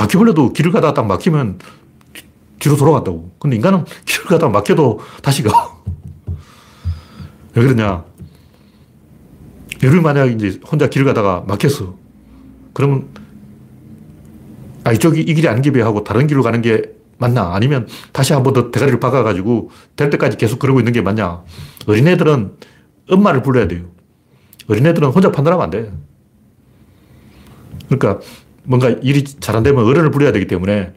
[0.00, 1.58] 바퀴벌레도 길을 가다가 딱 막히면
[2.58, 3.30] 뒤로 돌아간다고.
[3.38, 5.76] 근데 인간은 길을 가다가 막혀도 다시 가.
[7.54, 8.04] 왜 그러냐?
[9.82, 11.94] 예를 만약 이제 혼자 길을 가다가 막혔어.
[12.72, 13.08] 그러면,
[14.84, 16.82] 아, 이쪽이 이 길이 아닌 게 하고 다른 길로 가는 게
[17.18, 17.54] 맞나?
[17.54, 21.42] 아니면 다시 한 번 더 대가리를 박아가지고 될 때까지 계속 그러고 있는 게 맞냐?
[21.86, 22.52] 어린애들은
[23.10, 23.84] 엄마를 불러야 돼요.
[24.68, 25.92] 어린애들은 혼자 판단하면 안 돼.
[27.90, 28.20] 그러니까
[28.64, 30.92] 뭔가 일이 잘 안 되면 어른을 부려야 되기 때문에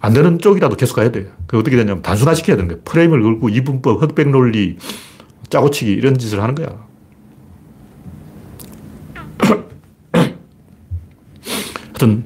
[0.00, 1.26] 안 되는 쪽이라도 계속 가야 돼요.
[1.46, 2.82] 그 어떻게 되냐면 단순화 시켜야 되는 거예요.
[2.84, 4.78] 프레임을 걸고 이분법, 흑백 논리,
[5.50, 6.68] 짜고치기 이런 짓을 하는 거야.
[11.88, 12.24] 하여튼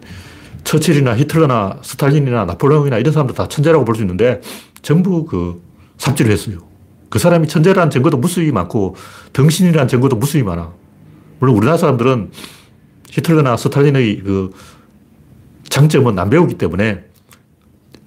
[0.63, 4.41] 처칠이나 히틀러나 스탈린이나 나폴레옹이나 이런 사람들 다 천재라고 볼 수 있는데
[4.83, 5.63] 전부 그
[5.99, 6.59] 삽질을 했어요.
[7.11, 8.97] 그 사람이 천재라는 증거도 무수히 많고
[9.33, 10.73] 덩신이라는 증거도 무수히 많아.
[11.39, 12.31] 물론 우리나라 사람들은
[13.11, 14.51] 히틀러나 스탈린의 그
[15.69, 17.05] 장점은 안 배우기 때문에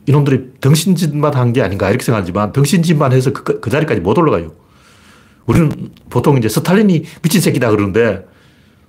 [0.06, 4.54] 이놈들이 덩신짓만 한 게 아닌가 이렇게 생각하지만 덩신짓만 해서 그, 그 자리까지 못 올라가요.
[5.46, 5.72] 우리는
[6.10, 8.26] 보통 이제 스탈린이 미친 새끼다 그러는데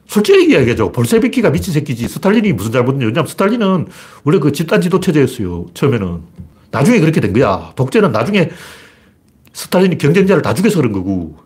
[0.06, 0.90] 솔직히 얘기하죠.
[0.92, 2.08] 볼셰비키가 미친 새끼지.
[2.08, 3.06] 스탈린이 무슨 잘못이냐.
[3.06, 3.86] 왜냐면 스탈린은
[4.24, 5.66] 원래 그 집단 지도 체제였어요.
[5.74, 6.20] 처음에는.
[6.70, 7.72] 나중에 그렇게 된 거야.
[7.76, 8.50] 독재는 나중에
[9.52, 11.36] 스탈린이 경쟁자를 다 죽여서 그런 거고.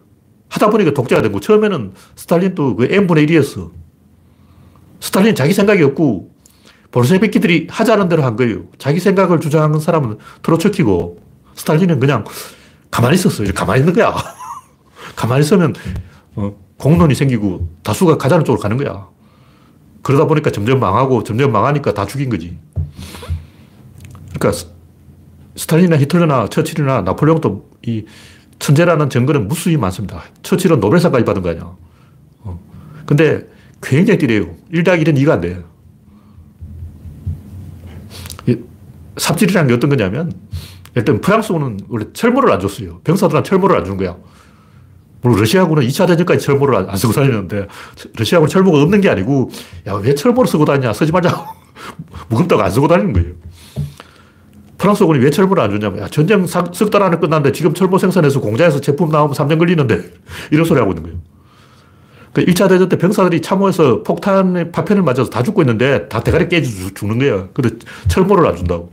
[0.48, 1.40] 하다 보니까 독재가 된 거고.
[1.40, 3.70] 처음에는 스탈린도 그 N분의 1이었어.
[5.03, 6.31] 스탈린 자기 생각이 없고
[6.92, 8.67] 볼셰비키들이 하자는 대로 한 거예요.
[8.79, 11.19] 자기 생각을 주장하는 사람은 트로츠키고
[11.57, 12.25] 스탈린은 그냥
[12.91, 13.49] 가만히 있었어요.
[13.53, 14.15] 가만히 있는 거야.
[15.17, 15.75] 가만히 있으면
[16.37, 19.09] 어, 공론이 생기고 다수가 가자는 쪽으로 가는 거야.
[20.03, 22.57] 그러다 보니까 점점 망하고 점점 망하니까 다 죽인 거지.
[24.35, 24.65] 그러니까
[25.57, 28.05] 스탈린이나 히틀러나 처칠이나 나폴레옹도 이
[28.61, 30.23] 천재라는 증거는 무수히 많습니다.
[30.43, 31.75] 처칠은 노벨상까지 받은 거 아니야.
[32.43, 32.61] 어.
[33.05, 33.51] 근데
[33.83, 34.55] 굉장히 띠래요.
[34.73, 35.64] 1당 1은 2가 안 돼요.
[39.16, 40.33] 삽질이라는 게 어떤 거냐면,
[40.97, 43.01] 일단 프랑스군은 원래 철모를 안 줬어요.
[43.05, 44.16] 병사들한테 철모를 안준 거야.
[45.21, 47.66] 물론 러시아군은 2차 대전까지 철모를 안 쓰고 다니는데,
[48.16, 49.51] 러시아군은 철모가 없는 게 아니고,
[49.87, 50.92] 야, 왜 철모를 쓰고 다니냐?
[50.95, 51.47] 쓰지 말자.
[52.31, 53.33] 무겁다고 안 쓰고 다니는 거예요.
[54.79, 58.81] 프랑스군이 왜 철모를 안 줬냐면, 야, 전쟁 석 달 안에 끝났는데 지금 철모 생산해서 공장에서
[58.81, 60.11] 제품 나오면 3년 걸리는데,
[60.51, 61.18] 이런 소리 하고 있는 거예요.
[62.33, 66.71] 그 1차 대전 때 병사들이 참호해서 폭탄의 파편을 맞아서 다 죽고 있는데 다 대가리 깨져
[66.94, 67.50] 죽는 거예요.
[67.52, 67.71] 근데
[68.09, 68.90] 철모를 안 준다고.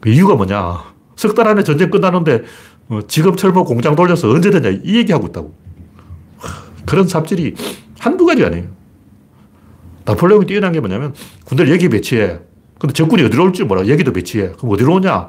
[0.00, 0.94] 그 이유가 뭐냐.
[1.16, 2.42] 석 달 안에 전쟁 끝나는데
[2.88, 5.54] 어, 지금 철모 공장 돌려서 언제 되냐 이 얘기하고 있다고.
[6.86, 7.54] 그런 삽질이
[7.98, 8.66] 한두 가지 아니에요.
[10.04, 12.38] 나폴레옹이 뛰어난 게 뭐냐면 군대를 여기 배치해.
[12.78, 13.86] 근데 적군이 어디로 올지 몰라.
[13.88, 14.50] 여기도 배치해.
[14.58, 15.28] 그럼 어디로 오냐?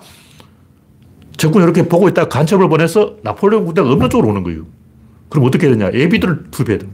[1.37, 4.63] 적군이 이렇게 보고 있다가 간첩을 보내서 나폴레옹 군대가 없는 쪽으로 오는 거예요.
[5.29, 5.91] 그럼 어떻게 되냐?
[5.93, 6.87] 예비들을 투입해야 돼.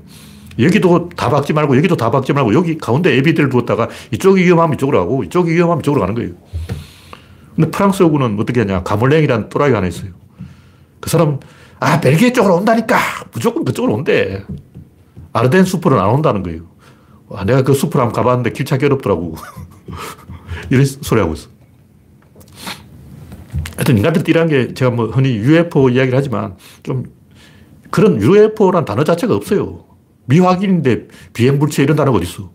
[0.59, 4.99] 여기도 다 박지 말고 여기도 다 박지 말고 여기 가운데 예비들을 두었다가 이쪽이 위험하면 이쪽으로
[4.99, 6.31] 가고 이쪽이 위험하면 이쪽으로 가는 거예요.
[7.55, 8.83] 근데 프랑스군은 어떻게 하냐.
[8.83, 10.11] 가몰랭이라는 또라이가 하나 있어요.
[10.99, 11.39] 그 사람은
[11.79, 12.97] 아, 벨기에 쪽으로 온다니까.
[13.33, 14.43] 무조건 그쪽으로 온대.
[15.33, 16.61] 아르덴 숲으로는 안 온다는 거예요.
[17.33, 19.35] 아, 내가 그 숲을 한번 가봤는데 길 찾기 어렵더라고.
[20.69, 21.49] 이런 소리 하고 있어.
[23.77, 27.05] 하여튼 인간들이 뛰라는 게 제가 뭐 흔히 UFO 이야기를 하지만 좀
[27.91, 29.85] 그런 UFO란 단어 자체가 없어요.
[30.25, 32.49] 미확인인데 비행물체 이런 단어가 어딨어.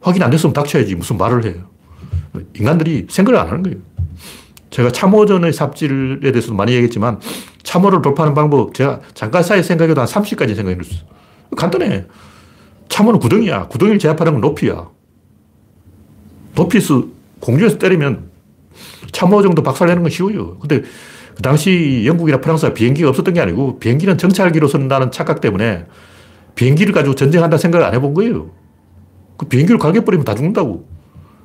[0.00, 1.70] 확인 안 됐으면 닥쳐야지 무슨 말을 해요.
[2.54, 3.78] 인간들이 생각을 안 하는 거예요.
[4.70, 7.20] 제가 참호전의 삽질에 대해서도 많이 얘기했지만
[7.62, 11.06] 참호를 돌파하는 방법 제가 잠깐 사이 생각해도 한 30가지 생각해 놨어.
[11.56, 12.04] 간단해.
[12.88, 13.68] 참호는 구덩이야.
[13.68, 14.88] 구덩이를 제압하는 건 높이야.
[16.54, 17.04] 높이에서
[17.40, 18.30] 공중에서 때리면
[19.12, 20.58] 참호 정도 박살내는 건 쉬워요.
[20.58, 20.82] 근데
[21.36, 25.84] 그 당시 영국이나 프랑스가 비행기가 없었던 게 아니고 비행기는 정찰기로 쓴다는 착각 때문에
[26.54, 28.50] 비행기를 가지고 전쟁한다 생각을 안 해본 거예요.
[29.36, 30.88] 그 비행기를 가격버리면 다 죽는다고.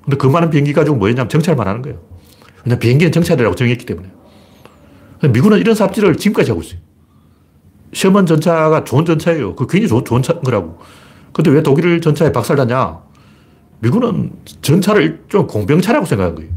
[0.05, 1.99] 근데 그 많은 비행기 가지고 뭐 했냐면 정찰만 하는 거예요.
[2.63, 4.09] 그냥 비행기는 정찰이라고 정했기 때문에.
[5.33, 6.79] 미군은 이런 삽질을 지금까지 하고 있어요.
[7.93, 9.55] 셔먼 전차가 좋은 전차예요.
[9.55, 10.79] 그 굉장히 좋은, 좋은 거라고.
[11.33, 13.01] 근데 왜 독일 전차에 박살나냐?
[13.79, 14.31] 미군은
[14.61, 16.49] 전차를 좀 공병차라고 생각한 거예요.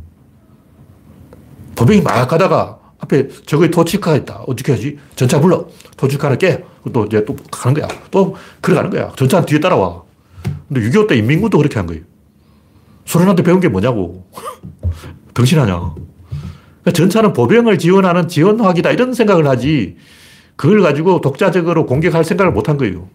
[1.75, 4.45] 보병이 막 가다가 앞에 저거에 토치카가 있다.
[4.47, 4.99] 어떻게 하지?
[5.15, 5.67] 전차 불러.
[5.97, 6.65] 토치카를 깨.
[6.93, 7.89] 또 이제 또 가는 거야.
[8.11, 9.13] 또 걸어가는 거야.
[9.17, 10.03] 전차 뒤에 따라와.
[10.69, 12.03] 근데 6.25 때 인민군도 그렇게 한 거예요.
[13.07, 14.27] 소련한테 배운 게 뭐냐고.
[15.35, 15.95] 정신하냐.
[16.83, 19.97] 그러니까 전차는 보병을 지원하는 지원화기다 이런 생각을 하지
[20.57, 23.09] 그걸 가지고 독자적으로 공격할 생각을 못 한 거예요.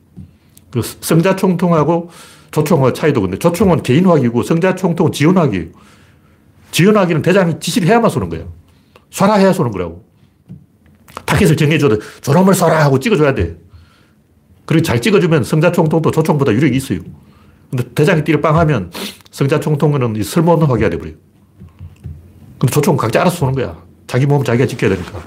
[0.72, 2.10] 그 성자총통하고
[2.52, 5.68] 조총의 차이도 근데 조총은 개인화기고 성자총통은 지원화기예요.
[6.72, 8.52] 지원화기는 대장이 지시를 해야만 쏘는 거예요.
[9.12, 10.06] 쏴라 해야 쏘는 거라고.
[11.26, 13.58] 타켓을 정해줘도 저놈을 쏴라 하고 찍어줘야 돼.
[14.66, 17.00] 그리고 잘 찍어주면 성자총통도 조총보다 유력이 있어요.
[17.70, 18.92] 근데 대장이 띠를 빵 하면
[19.32, 21.16] 성자총통은 쓸모없는 화기가 돼버려요.
[22.60, 23.82] 근데 조총은 각자 알아서 쏘는 거야.
[24.08, 25.24] 자기 몸 자기가 지켜야 되니까.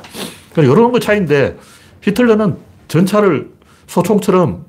[0.52, 1.56] 그러니까 이런 거 차이인데
[2.02, 2.56] 히틀러는
[2.88, 3.50] 전차를
[3.86, 4.66] 소총처럼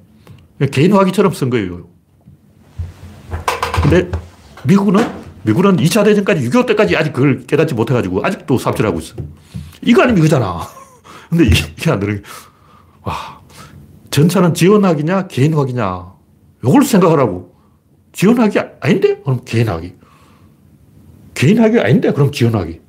[0.72, 1.88] 개인 화기처럼 쓴 거예요.
[3.82, 4.10] 근데
[4.66, 9.16] 미국은 미국은 2차 대전까지 6.25 때까지 아직 그걸 깨닫지 못해가지고 아직도 삽질하고 있어.
[9.82, 10.62] 이거 아니면 이거잖아.
[11.30, 12.22] 근데 이게 안 되는 게,
[13.02, 13.42] 와,
[14.10, 16.14] 전차는 지원학이냐, 개인학이냐.
[16.64, 17.54] 이걸 생각하라고.
[18.14, 19.20] 지원학이 아닌데?
[19.22, 19.96] 그럼 개인학이.
[21.34, 22.14] 개인학이 아닌데?
[22.14, 22.80] 그럼 지원학이.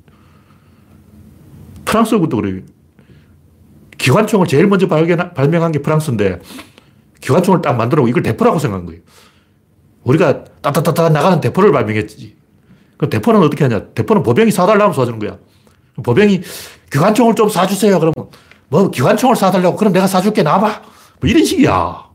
[1.83, 2.61] 프랑스도 그래요.
[3.97, 6.39] 기관총을 제일 먼저 발명한 게 프랑스인데,
[7.19, 9.01] 기관총을 딱 만들어 이걸 대포라고 생각한 거예요.
[10.03, 12.44] 우리가 따따따따 나가는 대포를 발명했지.
[12.97, 13.87] 그 대포는 어떻게 하냐?
[13.93, 15.37] 대포는 보병이 사달라면 쏴주는 거야.
[16.03, 16.41] 보병이
[16.91, 17.99] 기관총을 좀 사주세요.
[17.99, 18.13] 그러면
[18.69, 20.81] 뭐 기관총을 사달라고 그럼 내가 사줄게 나봐.
[21.21, 22.05] 뭐 이런 식이야.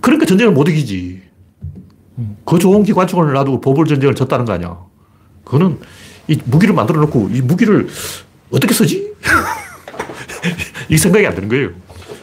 [0.00, 1.22] 그러니까 전쟁을 못 이기지.
[2.44, 4.78] 그 좋은 기관총을 놔두고 보불 전쟁을 졌다는 거 아니야.
[5.44, 5.78] 그거는
[6.28, 7.88] 이 무기를 만들어 놓고 이 무기를
[8.50, 9.12] 어떻게 쓰지?
[10.88, 11.70] 이 생각이 안 드는 거예요.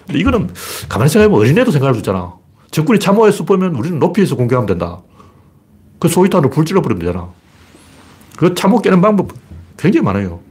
[0.06, 0.50] 근데 이거는
[0.90, 2.34] 가만히 생각해보면 어린애도 생각할 수 있잖아.
[2.72, 5.02] 적군이 참호해서 보면 우리는 높이에서 공격하면 된다.
[6.04, 7.30] 그 소위탄으로 불 질러버리면 되잖아.
[8.36, 9.32] 그 참호 깨는 방법
[9.78, 10.42] 굉장히 많아요.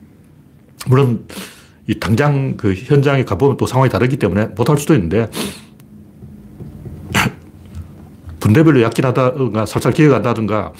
[0.86, 1.26] 물론,
[1.86, 5.28] 이 당장 그 현장에 가보면 또 상황이 다르기 때문에 못할 수도 있는데,
[8.40, 10.72] 분대별로 약진하다든가 살살 기어간다든가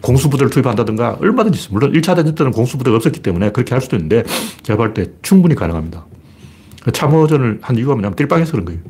[0.00, 1.74] 공수부대를 투입한다든가 얼마든지 있어요.
[1.74, 4.24] 물론 1차 대전 때는 공수부대가 없었기 때문에 그렇게 할 수도 있는데
[4.62, 6.06] 제가 볼 때 충분히 가능합니다.
[6.90, 8.80] 참호전을 한 이유가 뭐냐면 띨빵해서 그런 거예요.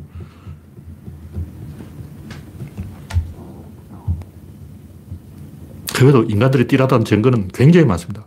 [5.99, 8.25] 그래도 인간들이 뛰라던 증거는 굉장히 많습니다.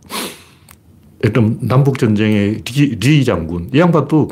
[1.22, 4.28] 일단 남북전쟁의 리, 리 장군, 이 양반도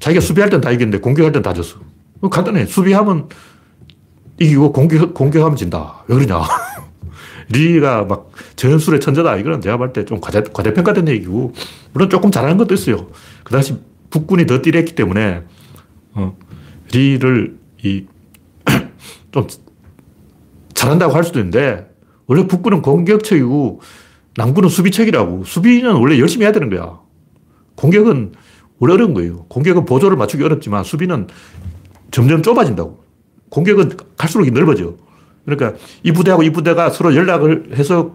[0.00, 1.78] 자기가 수비할 땐 다 이겼는데 공격할 땐 다 졌어.
[2.30, 2.66] 간단해.
[2.66, 3.28] 수비하면
[4.38, 6.04] 이기고 공격, 공격하면 진다.
[6.08, 6.42] 왜 그러냐.
[7.50, 9.36] 리가 막 전술의 천재다.
[9.36, 11.54] 이거는 제가 볼 때 좀 과대, 과대평가된 얘기고,
[11.94, 13.08] 물론 조금 잘하는 것도 있어요.
[13.44, 13.74] 그 당시
[14.10, 15.42] 북군이 더 띠랬기 때문에,
[16.12, 16.36] 어,
[16.92, 18.04] 리를 이,
[19.32, 19.46] 좀
[20.74, 21.87] 잘한다고 할 수도 있는데,
[22.28, 23.80] 원래 북군은 공격척이고
[24.36, 25.44] 남군은 수비척이라고.
[25.44, 27.00] 수비는 원래 열심히 해야 되는 거야.
[27.74, 28.32] 공격은
[28.78, 29.46] 원래 어려운 거예요.
[29.48, 31.26] 공격은 보조를 맞추기 어렵지만 수비는
[32.12, 33.02] 점점 좁아진다고.
[33.48, 34.94] 공격은 갈수록 넓어져.
[35.44, 38.14] 그러니까 이 부대하고 이 부대가 서로 연락을 해서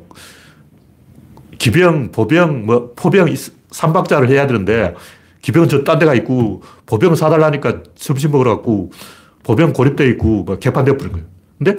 [1.58, 3.34] 기병, 보병, 뭐 포병
[3.72, 4.94] 삼박자를 해야 되는데
[5.42, 8.92] 기병은 저 딴 데가 있고 보병을 사달라니까 점심 먹으러 갔고
[9.44, 11.26] 보병 고립돼 있고 뭐 개판되어 버린 거예요.
[11.58, 11.78] 근데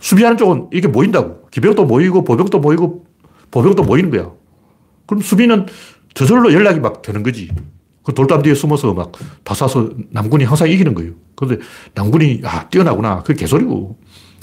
[0.00, 1.48] 수비하는 쪽은 이게 모인다고.
[1.50, 3.04] 기병도 모이고 보병도 모이고
[3.50, 4.30] 보병도 모이는 거야.
[5.06, 5.66] 그럼 수비는
[6.14, 7.50] 저절로 연락이 막 되는 거지.
[8.02, 9.12] 그 돌담 뒤에 숨어서 막
[9.44, 11.12] 다 쏴서 남군이 항상 이기는 거예요.
[11.34, 13.22] 그런데 남군이, 아, 뛰어나구나.
[13.22, 13.98] 그게 개소리고.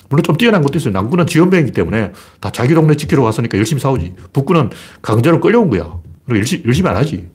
[0.10, 0.94] 물론 좀 뛰어난 것도 있어요.
[0.94, 4.14] 남군은 지원병이기 때문에 다 자기 동네 지키러 왔으니까 열심히 싸우지.
[4.32, 4.70] 북군은
[5.02, 5.98] 강제로 끌려온 거야.
[6.26, 7.30] 그리고 열심히, 열심히 안 하지.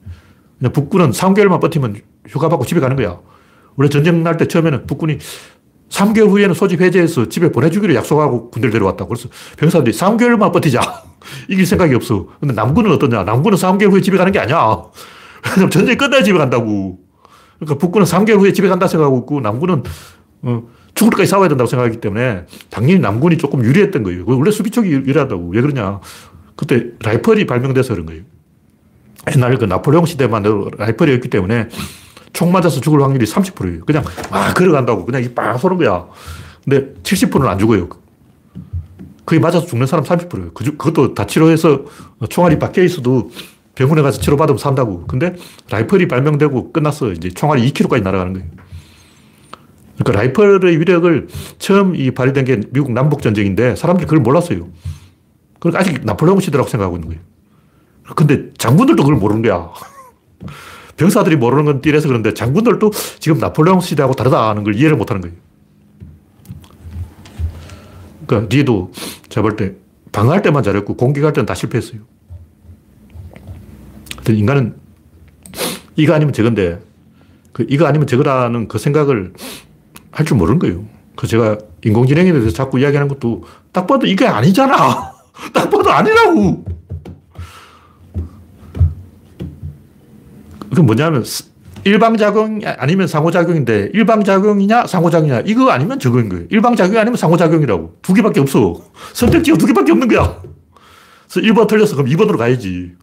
[0.57, 3.19] 그냥 북군은 3개월만 버티면 휴가 받고 집에 가는 거야.
[3.75, 5.17] 원래 전쟁 날 때 처음에는 북군이
[5.89, 9.09] 3개월 후에는 소집 해제해서 집에 보내주기로 약속하고 군대를 데려왔다고.
[9.09, 10.81] 그래서 병사들이 3개월만 버티자.
[11.49, 12.27] 이길 생각이 없어.
[12.39, 13.23] 근데 남군은 어떠냐?
[13.23, 14.57] 남군은 3개월 후에 집에 가는 게 아니야.
[15.51, 16.99] 왜냐면 전쟁이 끝나야 집에 간다고.
[17.59, 19.83] 그러니까 북군은 3개월 후에 집에 간다 생각하고 있고 남군은
[20.43, 20.63] 어,
[20.93, 24.23] 죽을 때까지 싸워야 된다고 생각하기 때문에 당연히 남군이 조금 유리했던 거예요.
[24.27, 25.49] 원래 수비 쪽이 유리하다고.
[25.49, 25.99] 왜 그러냐.
[26.55, 28.23] 그때 라이펄이 발명돼서 그런 거예요.
[29.33, 30.43] 옛날 그 나폴레옹 시대만
[30.77, 31.69] 라이펄이었기 때문에
[32.33, 33.85] 총 맞아서 죽을 확률이 30%예요.
[33.85, 35.05] 그냥 막 걸어간다고.
[35.05, 36.05] 그냥 이빡 쏘는 거야.
[36.63, 37.89] 근데 70%는 안 죽어요.
[39.25, 40.51] 그게 맞아서 죽는 사람 30%예요.
[40.53, 41.85] 그, 그것도 다 치료해서
[42.29, 43.31] 총알이 박혀 있어도
[43.75, 45.05] 병원에 가서 치료받으면 산다고.
[45.07, 45.35] 근데
[45.69, 47.11] 라이플이 발명되고 끝났어.
[47.11, 48.47] 이제 총알이 2kg까지 날아가는 거예요.
[49.97, 51.27] 그러니까 라이플의 위력을
[51.59, 54.67] 처음 이 발휘된 게 미국 남북전쟁인데 사람들이 그걸 몰랐어요.
[55.59, 57.21] 그러니까 아직 나폴레옹 시대라고 생각하고 있는 거예요.
[58.15, 59.69] 근데 장군들도 그걸 모르는 거야.
[60.99, 65.35] 병사들이 모르는 건 띠래서 그런데 장군들도 지금 나폴레옹 시대하고 다르다는 걸 이해를 못 하는 거예요.
[68.27, 68.91] 그러니까 니도
[69.41, 69.75] 볼때
[70.11, 72.01] 방어할 때만 잘했고 공격할 때는 다 실패했어요.
[74.27, 74.75] 인간은
[75.95, 76.79] 이거 아니면 저건데
[77.51, 79.33] 그 이거 아니면 저거라는 그 생각을
[80.11, 80.85] 할 줄 모르는 거예요.
[81.15, 85.13] 그 제가 인공지능에 대해서 자꾸 이야기하는 것도 딱 봐도 이게 아니잖아.
[85.53, 86.65] 딱 봐도 아니라고.
[90.79, 91.25] 그 뭐냐면
[91.83, 96.45] 일방작용 아니면 상호작용인데 일방작용이냐 상호작용이냐 이거 아니면 저거인 거예요.
[96.49, 97.97] 일방작용 아니면 상호작용이라고.
[98.01, 98.81] 두 개밖에 없어.
[99.13, 100.41] 선택지가 두 개밖에 없는 거야.
[101.29, 101.95] 그래서 1번 틀렸어.
[101.97, 102.93] 그럼 2번으로 가야지.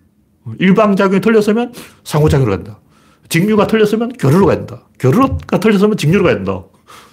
[0.59, 1.74] 일방작용이 틀렸으면
[2.05, 2.81] 상호작용으로 간다.
[3.29, 4.85] 직류가 틀렸으면 교류로 된다.
[4.99, 6.62] 교류가 틀렸으면 직류로 된다.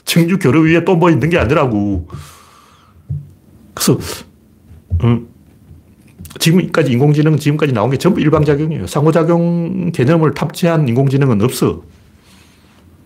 [0.05, 2.07] 직류 교류 위에 또 뭐 있는 게 아니라고.
[3.73, 3.97] 그래서
[5.03, 5.27] 음,
[6.39, 8.87] 지금까지 인공지능 지금까지 나온 게 전부 일방작용이에요.
[8.87, 11.83] 상호작용 개념을 탑재한 인공지능은 없어.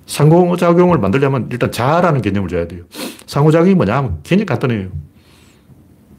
[0.06, 2.84] 상호작용을 만들려면 일단 자라는 개념을 줘야 돼요.
[3.26, 4.90] 상호작용이 뭐냐 하면 개념 간단해요.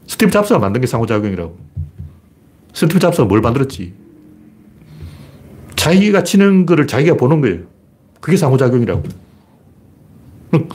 [0.07, 1.57] 스티브 잡스가 만든 게 상호작용이라고.
[2.73, 3.93] 스티브 잡스가 뭘 만들었지?
[5.75, 7.59] 자기가 치는 거를 자기가 보는 거예요.
[8.19, 9.03] 그게 상호작용이라고.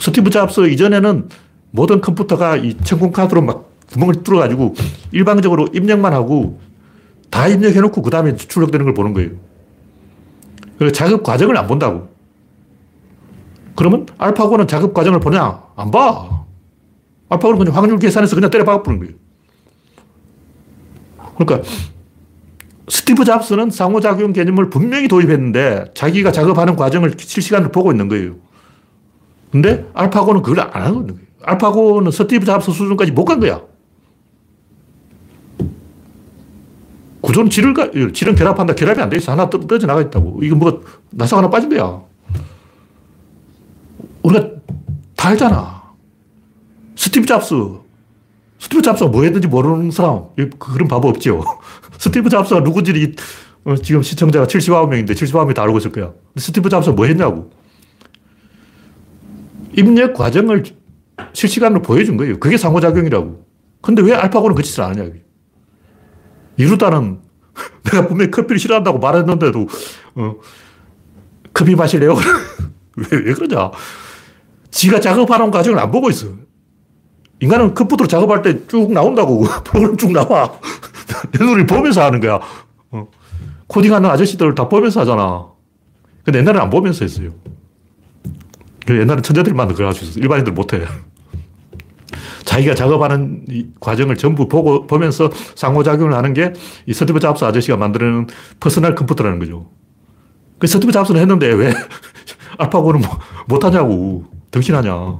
[0.00, 1.28] 스티브 잡스 이전에는
[1.70, 4.74] 모든 컴퓨터가 이 천공 카드로 막 구멍을 뚫어가지고
[5.12, 6.60] 일방적으로 입력만 하고
[7.30, 9.30] 다 입력해놓고 그 다음에 출력되는 걸 보는 거예요.
[10.78, 12.08] 그래서 작업 과정을 안 본다고.
[13.76, 15.62] 그러면 알파고는 작업 과정을 보냐?
[15.76, 16.44] 안 봐.
[17.28, 19.18] 알파고는 그냥 확률 계산해서 그냥 때려 박아버리는 거예요.
[21.36, 21.68] 그러니까
[22.88, 28.34] 스티브 잡스는 상호작용 개념을 분명히 도입했는데 자기가 작업하는 과정을 실시간으로 보고 있는 거예요.
[29.50, 31.28] 근데 알파고는 그걸 안 하고 있는 거예요.
[31.42, 33.60] 알파고는 스티브 잡스 수준까지 못 간 거야.
[37.24, 37.74] 구조는 질을,
[38.12, 38.74] 질은 결합한다.
[38.74, 39.32] 결합이 안 돼 있어.
[39.32, 40.40] 하나 떨어져 나가 있다고.
[40.42, 42.02] 이거 뭐, 나사가 하나 빠진 거야.
[44.22, 44.50] 우리가
[45.16, 45.82] 다 알잖아.
[46.96, 47.54] 스티브 잡스.
[48.58, 50.24] 스티브 잡스가 뭐 했는지 모르는 사람.
[50.58, 51.42] 그런 바보 없죠.
[51.96, 53.14] 스티브 잡스가 누구지
[53.64, 56.12] 어, 지금 시청자가 79명인데 79명이 다 알고 있을 거야.
[56.36, 57.50] 스티브 잡스가 뭐 했냐고.
[59.72, 60.64] 입력 과정을
[61.32, 62.38] 실시간으로 보여준 거예요.
[62.38, 63.46] 그게 상호작용이라고.
[63.80, 65.23] 근데 왜 알파고는 그 짓을 안 하냐.
[66.56, 67.20] 이루다는
[67.84, 69.66] 내가 분명히 커피를 싫어한다고 말했는데도,
[70.16, 70.34] 어,
[71.52, 72.14] 커피 마실래요?
[72.96, 73.70] 왜, 왜 그러냐?
[74.70, 76.28] 지가 작업하는 과정을 안 보고 있어.
[77.40, 79.44] 인간은 컴퓨터로 작업할 때 쭉 나온다고.
[79.64, 80.52] 프로그램 쭉 나와.
[81.32, 82.40] 내 눈을 보면서 하는 거야.
[82.90, 83.08] 어.
[83.66, 85.46] 코딩하는 아저씨들 다 보면서 하잖아.
[86.24, 87.30] 근데 옛날에는 안 보면서 했어요.
[88.88, 89.68] 옛날에 천재들만
[90.02, 90.20] 있어.
[90.20, 90.82] 일반인들 못 해.
[92.54, 93.44] 자기가 작업하는
[93.80, 96.52] 과정을 전부 보고, 보면서 상호작용을 하는 게
[96.86, 98.28] 이 스티브 잡스 아저씨가 만드는
[98.60, 99.70] 퍼스널 컴퓨터라는 거죠.
[100.58, 101.72] 그 스티브 잡스는 했는데 왜
[102.58, 104.24] 알파고는 뭐, 못하냐고.
[104.52, 105.18] 등신 아냐.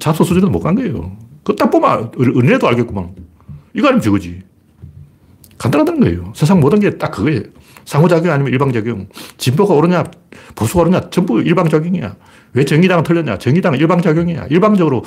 [0.00, 1.16] 잡스 수준은 못 간 거예요.
[1.44, 3.14] 그 딱 보면 은혜도 알겠구만.
[3.74, 4.42] 이거 아니면 저거지.
[5.58, 6.32] 간단하다는 거예요.
[6.34, 7.42] 세상 모든 게 딱 그거예요.
[7.84, 9.08] 상호작용 아니면 일방작용.
[9.36, 10.04] 진보가 옳으냐,
[10.56, 12.16] 보수가 옳으냐, 전부 일방작용이야.
[12.54, 13.38] 왜 정의당은 틀렸냐?
[13.38, 14.46] 정의당은 일방작용이야.
[14.50, 15.04] 일방적으로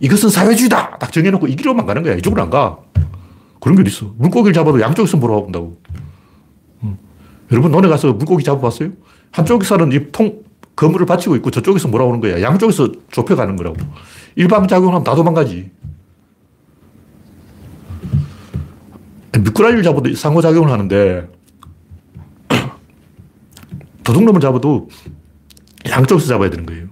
[0.00, 0.98] 이것은 사회주의다!
[0.98, 2.14] 딱 정해놓고 이 길로만 가는 거야.
[2.14, 2.78] 이쪽으로 안 가.
[3.60, 4.12] 그런 게 있어.
[4.16, 5.80] 물고기를 잡아도 양쪽에서 몰아본다고.
[6.84, 6.98] 음.
[7.52, 8.90] 여러분, 논에 가서 물고기 잡아봤어요?
[9.30, 10.42] 한쪽에서는 이 통,
[10.74, 12.40] 거물을 받치고 있고 저쪽에서 몰아오는 거야.
[12.40, 13.76] 양쪽에서 좁혀가는 거라고.
[14.36, 15.70] 일방작용하면 다 도망가지.
[19.38, 21.28] 미꾸라지를 잡아도 상호작용을 하는데
[24.02, 24.88] 도둑놈을 잡아도
[25.88, 26.88] 양쪽에서 잡아야 되는 거예요.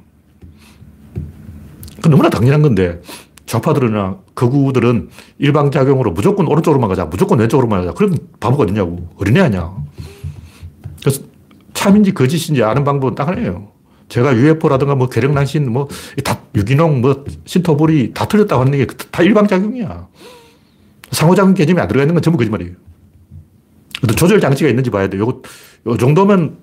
[2.02, 3.00] 그 너무나 당연한 건데
[3.46, 7.94] 좌파들이나 극우들은 일방작용으로 무조건 오른쪽으로만 가자, 무조건 왼쪽으로만 가자.
[7.94, 9.08] 그럼 바보가 어디냐고.
[9.16, 9.74] 어린애 아니야.
[11.00, 11.22] 그래서
[11.72, 13.68] 참인지 거짓인지 아는 방법은 딱 하나예요.
[14.08, 15.86] 제가 UFO라든가 뭐 괴력난신, 뭐,
[16.24, 20.08] 다, 유기농, 뭐, 신토불이 다 틀렸다고 하는 게 다 일방작용이야.
[21.10, 22.72] 상호작용 개념이 안 들어가 있는 건 전부 거짓말이에요.
[24.16, 25.18] 조절 장치가 있는지 봐야 돼.
[25.18, 25.40] 요,
[25.86, 26.56] 요 정도면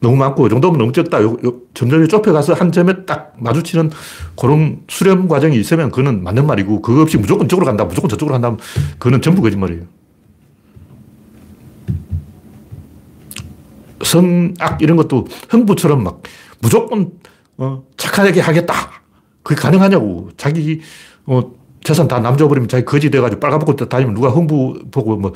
[0.00, 1.22] 너무 많고, 요 정도면 적다.
[1.22, 3.90] 요, 요 점점 좁혀가서 한 점에 딱 마주치는
[4.38, 8.62] 그런 수렴 과정이 있으면 그거는 맞는 말이고, 그거 없이 무조건 저쪽으로 간다, 무조건 저쪽으로 간다,
[8.98, 9.84] 그거는 전부 거짓말이에요.
[14.04, 16.22] 선악 이런 것도 흥부처럼 막
[16.60, 17.12] 무조건
[17.58, 18.74] 어, 착하게 하겠다.
[19.42, 20.30] 그게 가능하냐고.
[20.36, 20.80] 자기
[21.24, 21.42] 어,
[21.82, 25.32] 재산 다 남줘버리면 자기 거지 돼가지고 빨간복고 다니면 누가 흥부 보고 뭐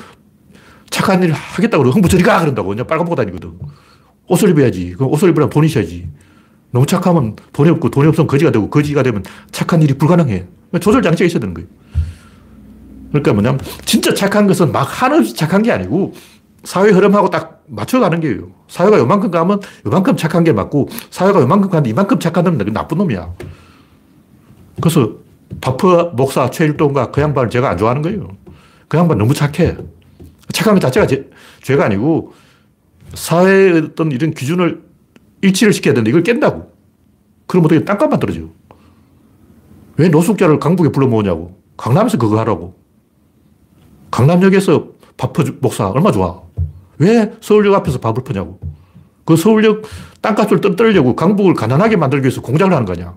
[0.90, 2.40] 착한 일 하겠다고 그러고 흥부 저리 가!
[2.40, 2.68] 그런다고.
[2.68, 3.58] 그냥 빨간복고 다니거든.
[4.30, 4.94] 옷을 입어야지.
[4.96, 6.08] 그 옷을 입으려면 돈이 있어야지.
[6.70, 10.46] 너무 착하면 돈이 없고 돈이 없으면 거지가 되고 거지가 되면 착한 일이 불가능해.
[10.80, 11.68] 조절 장치가 있어야 되는 거예요.
[13.08, 16.14] 그러니까 뭐냐면 진짜 착한 것은 막 한없이 착한 게 아니고
[16.62, 18.52] 사회 흐름하고 딱 맞춰가는 게요.
[18.68, 23.32] 사회가 요만큼 가면 요만큼 착한 게 맞고, 사회가 요만큼 가는데 이만큼 착한 놈은 나쁜 놈이야.
[24.80, 25.12] 그래서
[25.60, 28.28] 바프 목사 최일동과 그 양반을 제가 안 좋아하는 거예요.
[28.88, 29.76] 그 양반 너무 착해.
[30.52, 31.28] 착한 것 자체가 제,
[31.62, 32.34] 죄가 아니고,
[33.14, 34.82] 사회의 어떤 이런 기준을
[35.42, 36.72] 일치를 시켜야 되는데 이걸 깬다고.
[37.46, 38.42] 그럼 어떻게 땅값 만들어져.
[39.96, 41.60] 왜 노숙자를 강북에 불러 모으냐고.
[41.76, 42.78] 강남에서 그거 하라고.
[44.10, 46.42] 강남역에서 바프 목사 얼마 좋아.
[46.98, 48.60] 왜 서울역 앞에서 밥을 퍼냐고.
[49.24, 49.82] 그 서울역
[50.20, 53.16] 땅값을 떨려고 강북을 가난하게 만들기 위해서 공장을 하는 거냐.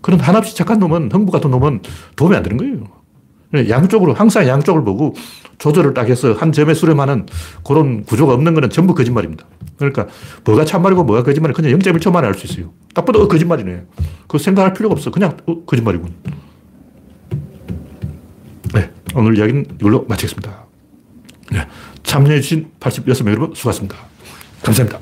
[0.00, 1.80] 그런 한없이 착한 놈은, 흥부 같은 놈은
[2.16, 3.68] 도움이 안 되는 거예요.
[3.68, 5.14] 양쪽으로, 항상 양쪽을 보고
[5.58, 7.26] 조절을 딱 해서 한 점에 수렴하는
[7.64, 9.46] 그런 구조가 없는 거는 전부 거짓말입니다.
[9.76, 10.06] 그러니까
[10.44, 12.72] 뭐가 참말이고 뭐가 거짓말이 그냥 0.1초 만에 알 수 있어요.
[12.94, 13.84] 딱 봐도 어, 거짓말이네.
[14.22, 15.10] 그거 생각할 필요가 없어.
[15.10, 16.14] 그냥 어, 거짓말이군.
[18.74, 18.90] 네.
[19.14, 20.64] 오늘 이야기는 이걸로 마치겠습니다.
[21.52, 21.66] 네.
[22.02, 23.96] 참여해주신 86명 여러분 수고하셨습니다.
[24.62, 25.00] 감사합니다.